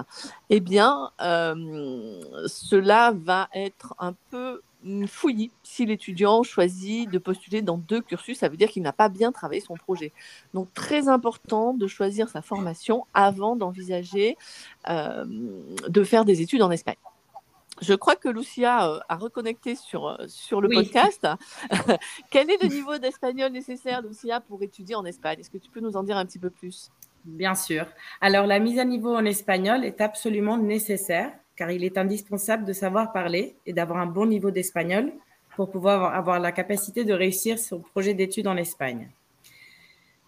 eh 0.50 0.60
bien, 0.60 1.10
euh, 1.22 2.22
cela 2.48 3.14
va 3.16 3.48
être 3.54 3.96
un 3.98 4.14
peu 4.30 4.62
fouillis 5.08 5.52
si 5.64 5.86
l'étudiant 5.86 6.44
choisit 6.44 7.10
de 7.10 7.18
postuler 7.18 7.62
dans 7.62 7.78
deux 7.78 8.02
cursus, 8.02 8.40
ça 8.40 8.50
veut 8.50 8.58
dire 8.58 8.70
qu'il 8.70 8.84
n'a 8.84 8.94
pas 8.94 9.08
bien 9.08 9.32
travaillé 9.32 9.62
son 9.62 9.76
projet. 9.76 10.12
Donc 10.54 10.74
très 10.74 11.08
important 11.08 11.74
de 11.74 11.88
choisir 11.88 12.28
sa 12.28 12.42
formation 12.42 13.06
avant 13.14 13.56
d'envisager 13.56 14.38
euh, 14.90 15.26
de 15.88 16.04
faire 16.04 16.26
des 16.26 16.42
études 16.42 16.62
en 16.62 16.72
Espagne. 16.72 16.96
Je 17.82 17.94
crois 17.94 18.16
que 18.16 18.30
Lucia 18.30 18.90
euh, 18.90 19.00
a 19.08 19.16
reconnecté 19.16 19.76
sur, 19.76 20.08
euh, 20.08 20.16
sur 20.28 20.62
le 20.62 20.70
podcast. 20.70 21.28
Quel 22.32 22.50
est 22.50 22.62
le 22.62 22.70
niveau 22.70 22.98
d'espagnol 22.98 23.52
nécessaire, 23.52 24.02
Lucia, 24.02 24.40
pour 24.40 24.62
étudier 24.64 24.96
en 24.96 25.06
Espagne? 25.06 25.40
Est-ce 25.40 25.50
que 25.50 25.58
tu 25.58 25.70
peux 25.70 25.80
nous 25.80 25.96
en 25.96 26.04
dire 26.04 26.18
un 26.18 26.26
petit 26.26 26.40
peu 26.40 26.50
plus? 26.50 26.92
Bien 27.26 27.56
sûr. 27.56 27.86
Alors, 28.22 28.46
la 28.46 28.60
mise 28.60 28.80
à 28.80 28.86
niveau 28.86 29.16
en 29.16 29.26
espagnol 29.26 29.84
est 29.84 30.02
absolument 30.02 30.58
nécessaire 30.58 31.32
car 31.56 31.72
il 31.72 31.84
est 31.84 31.98
indispensable 31.98 32.64
de 32.64 32.72
savoir 32.72 33.12
parler 33.12 33.56
et 33.66 33.74
d'avoir 33.74 34.00
un 34.00 34.06
bon 34.06 34.26
niveau 34.26 34.50
d'espagnol 34.50 35.12
pour 35.58 35.70
pouvoir 35.70 36.16
avoir 36.16 36.40
la 36.40 36.54
capacité 36.54 37.04
de 37.04 37.14
réussir 37.14 37.60
son 37.60 37.82
projet 37.82 38.14
d'études 38.14 38.48
en 38.48 38.56
Espagne. 38.56 39.10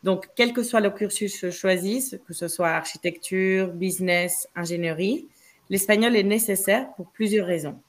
Donc, 0.03 0.27
quel 0.35 0.51
que 0.51 0.61
soit 0.61 0.81
le 0.81 0.89
cursus 0.89 1.49
choisi, 1.51 2.19
que 2.27 2.33
ce 2.33 2.49
soit 2.49 2.69
architecture, 2.69 3.69
business, 3.69 4.49
ingénierie, 4.57 5.29
L'espagnol 5.71 6.17
est 6.17 6.23
nécessaire 6.23 6.93
pour 6.95 7.09
plusieurs 7.11 7.47
raisons. 7.47 7.79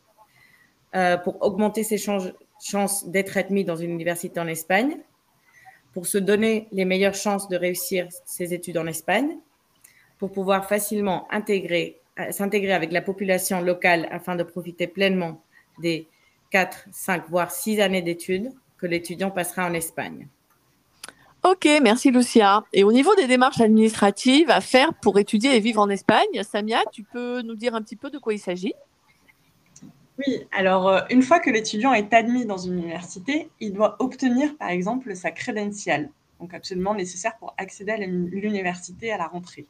Euh, 0.94 1.16
pour 1.16 1.42
augmenter 1.42 1.82
ses 1.82 1.98
chances 1.98 3.08
d'être 3.08 3.36
admis 3.36 3.64
dans 3.64 3.74
une 3.74 3.90
université 3.90 4.38
en 4.38 4.46
Espagne, 4.46 4.98
pour 5.92 6.06
se 6.06 6.16
donner 6.16 6.68
les 6.70 6.84
meilleures 6.84 7.16
chances 7.16 7.48
de 7.48 7.56
réussir 7.56 8.06
ses 8.24 8.54
études 8.54 8.78
en 8.78 8.86
Espagne, 8.86 9.36
pour 10.18 10.30
pouvoir 10.30 10.68
facilement 10.68 11.26
euh, 11.32 12.30
s'intégrer 12.30 12.72
avec 12.72 12.92
la 12.92 13.02
population 13.02 13.60
locale 13.60 14.06
afin 14.12 14.36
de 14.36 14.44
profiter 14.44 14.86
pleinement 14.86 15.42
des 15.80 16.06
4, 16.50 16.86
5, 16.92 17.28
voire 17.30 17.50
6 17.50 17.80
années 17.80 18.02
d'études 18.02 18.52
que 18.78 18.86
l'étudiant 18.86 19.32
passera 19.32 19.66
en 19.66 19.74
Espagne. 19.74 20.28
Ok, 21.44 21.66
merci 21.82 22.12
Lucia. 22.12 22.62
Et 22.72 22.84
au 22.84 22.92
niveau 22.92 23.16
des 23.16 23.26
démarches 23.26 23.60
administratives 23.60 24.48
à 24.48 24.60
faire 24.60 24.94
pour 24.94 25.18
étudier 25.18 25.56
et 25.56 25.58
vivre 25.58 25.80
en 25.80 25.88
Espagne, 25.88 26.28
Samia, 26.44 26.78
tu 26.92 27.02
peux 27.02 27.42
nous 27.42 27.56
dire 27.56 27.74
un 27.74 27.82
petit 27.82 27.96
peu 27.96 28.10
de 28.10 28.18
quoi 28.18 28.32
il 28.32 28.38
s'agit? 28.38 28.74
Oui, 30.18 30.46
alors 30.52 30.88
euh, 30.88 31.00
une 31.10 31.22
fois 31.22 31.40
que 31.40 31.50
l'étudiant 31.50 31.94
est 31.94 32.14
admis 32.14 32.46
dans 32.46 32.58
une 32.58 32.74
université, 32.74 33.50
il 33.58 33.72
doit 33.72 33.96
obtenir 33.98 34.56
par 34.56 34.68
exemple 34.68 35.16
sa 35.16 35.32
crédentiale, 35.32 36.10
donc 36.38 36.54
absolument 36.54 36.94
nécessaire 36.94 37.36
pour 37.38 37.54
accéder 37.58 37.90
à 37.90 37.96
l'université 37.96 39.10
à 39.10 39.18
la 39.18 39.26
rentrée. 39.26 39.66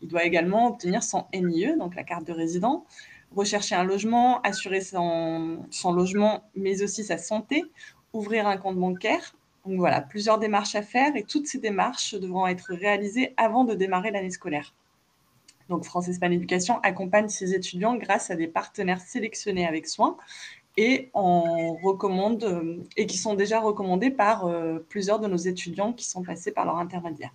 Il 0.00 0.08
doit 0.08 0.24
également 0.24 0.66
obtenir 0.66 1.04
son 1.04 1.26
NIE, 1.32 1.76
donc 1.78 1.94
la 1.94 2.02
carte 2.02 2.26
de 2.26 2.32
résident, 2.32 2.84
rechercher 3.36 3.76
un 3.76 3.84
logement, 3.84 4.40
assurer 4.40 4.80
son, 4.80 5.64
son 5.70 5.92
logement, 5.92 6.42
mais 6.56 6.82
aussi 6.82 7.04
sa 7.04 7.16
santé, 7.16 7.62
ouvrir 8.12 8.48
un 8.48 8.56
compte 8.56 8.76
bancaire 8.76 9.36
donc 9.66 9.78
voilà, 9.78 10.00
plusieurs 10.00 10.38
démarches 10.38 10.74
à 10.74 10.82
faire 10.82 11.14
et 11.14 11.22
toutes 11.22 11.46
ces 11.46 11.58
démarches 11.58 12.14
devront 12.14 12.46
être 12.46 12.74
réalisées 12.74 13.32
avant 13.36 13.64
de 13.64 13.74
démarrer 13.74 14.10
l'année 14.10 14.30
scolaire. 14.30 14.74
Donc 15.68 15.84
France 15.84 16.08
Espagne 16.08 16.32
Éducation 16.32 16.80
accompagne 16.82 17.28
ses 17.28 17.54
étudiants 17.54 17.94
grâce 17.94 18.30
à 18.30 18.36
des 18.36 18.48
partenaires 18.48 19.00
sélectionnés 19.00 19.66
avec 19.66 19.86
soin 19.86 20.16
et 20.76 21.10
on 21.14 21.74
recommande 21.74 22.42
euh, 22.44 22.82
et 22.96 23.06
qui 23.06 23.18
sont 23.18 23.34
déjà 23.34 23.60
recommandés 23.60 24.10
par 24.10 24.46
euh, 24.46 24.78
plusieurs 24.88 25.20
de 25.20 25.28
nos 25.28 25.36
étudiants 25.36 25.92
qui 25.92 26.06
sont 26.06 26.22
passés 26.22 26.50
par 26.50 26.64
leur 26.64 26.78
intermédiaire. 26.78 27.32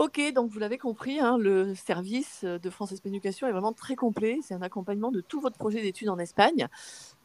Ok, 0.00 0.18
donc 0.34 0.50
vous 0.50 0.58
l'avez 0.58 0.78
compris, 0.78 1.20
hein, 1.20 1.36
le 1.36 1.74
service 1.74 2.42
de 2.44 2.70
France 2.70 2.90
Espagne 2.90 3.12
Éducation 3.12 3.46
est 3.46 3.52
vraiment 3.52 3.74
très 3.74 3.96
complet. 3.96 4.38
C'est 4.42 4.54
un 4.54 4.62
accompagnement 4.62 5.10
de 5.10 5.20
tout 5.20 5.42
votre 5.42 5.58
projet 5.58 5.82
d'études 5.82 6.08
en 6.08 6.18
Espagne. 6.18 6.68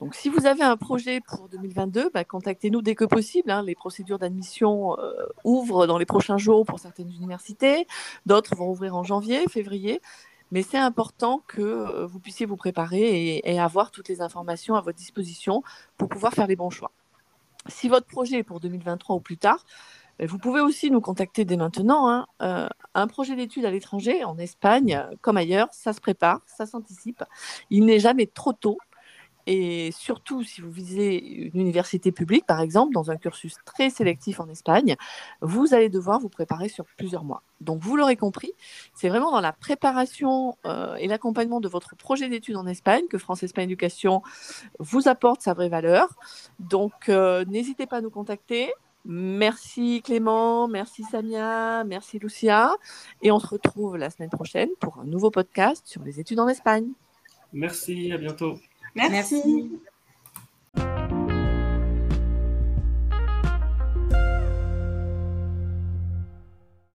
Donc 0.01 0.13
si 0.13 0.27
vous 0.27 0.45
avez 0.45 0.63
un 0.63 0.75
projet 0.75 1.21
pour 1.21 1.47
2022, 1.47 2.09
bah, 2.13 2.25
contactez-nous 2.25 2.81
dès 2.81 2.93
que 2.93 3.05
possible. 3.05 3.49
Hein. 3.49 3.63
Les 3.63 3.75
procédures 3.75 4.19
d'admission 4.19 4.99
euh, 4.99 5.13
ouvrent 5.45 5.87
dans 5.87 5.97
les 5.97 6.05
prochains 6.05 6.37
jours 6.37 6.65
pour 6.65 6.79
certaines 6.79 7.09
universités. 7.09 7.87
D'autres 8.25 8.57
vont 8.57 8.69
ouvrir 8.69 8.97
en 8.97 9.05
janvier, 9.05 9.45
février. 9.47 10.01
Mais 10.51 10.61
c'est 10.61 10.77
important 10.77 11.43
que 11.47 11.61
euh, 11.61 12.05
vous 12.05 12.19
puissiez 12.19 12.45
vous 12.45 12.57
préparer 12.57 13.41
et 13.41 13.57
avoir 13.57 13.89
toutes 13.89 14.09
les 14.09 14.19
informations 14.19 14.75
à 14.75 14.81
votre 14.81 14.97
disposition 14.97 15.63
pour 15.97 16.09
pouvoir 16.09 16.33
faire 16.33 16.47
les 16.47 16.57
bons 16.57 16.71
choix. 16.71 16.91
Si 17.67 17.87
votre 17.87 18.05
projet 18.05 18.39
est 18.39 18.43
pour 18.43 18.59
2023 18.59 19.15
ou 19.15 19.21
plus 19.21 19.37
tard, 19.37 19.65
vous 20.19 20.37
pouvez 20.37 20.61
aussi 20.61 20.91
nous 20.91 21.01
contacter 21.01 21.45
dès 21.45 21.57
maintenant. 21.57 22.09
Hein. 22.09 22.27
Euh, 22.41 22.69
un 22.93 23.07
projet 23.07 23.35
d'études 23.35 23.65
à 23.65 23.71
l'étranger, 23.71 24.23
en 24.23 24.37
Espagne 24.37 25.05
comme 25.21 25.37
ailleurs, 25.37 25.67
ça 25.71 25.93
se 25.93 26.01
prépare, 26.01 26.41
ça 26.45 26.65
s'anticipe. 26.65 27.23
Il 27.69 27.85
n'est 27.85 27.99
jamais 27.99 28.27
trop 28.27 28.53
tôt. 28.53 28.77
Et 29.47 29.91
surtout, 29.91 30.43
si 30.43 30.61
vous 30.61 30.71
visez 30.71 31.17
une 31.17 31.61
université 31.61 32.11
publique, 32.11 32.45
par 32.47 32.61
exemple, 32.61 32.93
dans 32.93 33.11
un 33.11 33.17
cursus 33.17 33.55
très 33.63 33.89
sélectif 33.89 34.39
en 34.39 34.49
Espagne, 34.49 34.95
vous 35.41 35.73
allez 35.73 35.89
devoir 35.89 36.19
vous 36.19 36.29
préparer 36.29 36.67
sur 36.67 36.85
plusieurs 36.97 37.23
mois. 37.23 37.43
Donc, 37.61 37.81
vous 37.81 37.95
l'aurez 37.95 38.15
compris, 38.15 38.53
c'est 38.95 39.07
vraiment 39.07 39.31
dans 39.31 39.41
la 39.41 39.53
préparation 39.53 40.57
euh, 40.65 40.95
et 40.95 41.07
l'accompagnement 41.07 41.59
de 41.59 41.67
votre 41.67 41.95
projet 41.95 42.27
d'études 42.27 42.57
en 42.57 42.65
Espagne 42.65 43.05
que 43.07 43.17
France 43.17 43.43
Espagne 43.43 43.65
Éducation 43.65 44.23
vous 44.79 45.07
apporte 45.07 45.41
sa 45.41 45.53
vraie 45.53 45.69
valeur. 45.69 46.09
Donc, 46.59 47.09
euh, 47.09 47.45
n'hésitez 47.45 47.85
pas 47.85 47.97
à 47.97 48.01
nous 48.01 48.09
contacter. 48.09 48.73
Merci 49.05 50.01
Clément, 50.03 50.67
merci 50.67 51.03
Samia, 51.03 51.83
merci 51.83 52.17
Lucia. 52.17 52.75
Et 53.21 53.31
on 53.31 53.39
se 53.39 53.47
retrouve 53.47 53.97
la 53.97 54.09
semaine 54.09 54.31
prochaine 54.31 54.69
pour 54.79 54.99
un 54.99 55.05
nouveau 55.05 55.29
podcast 55.29 55.83
sur 55.85 56.03
les 56.03 56.19
études 56.19 56.39
en 56.39 56.47
Espagne. 56.47 56.87
Merci, 57.53 58.11
à 58.11 58.17
bientôt. 58.17 58.59
Merci. 58.95 59.71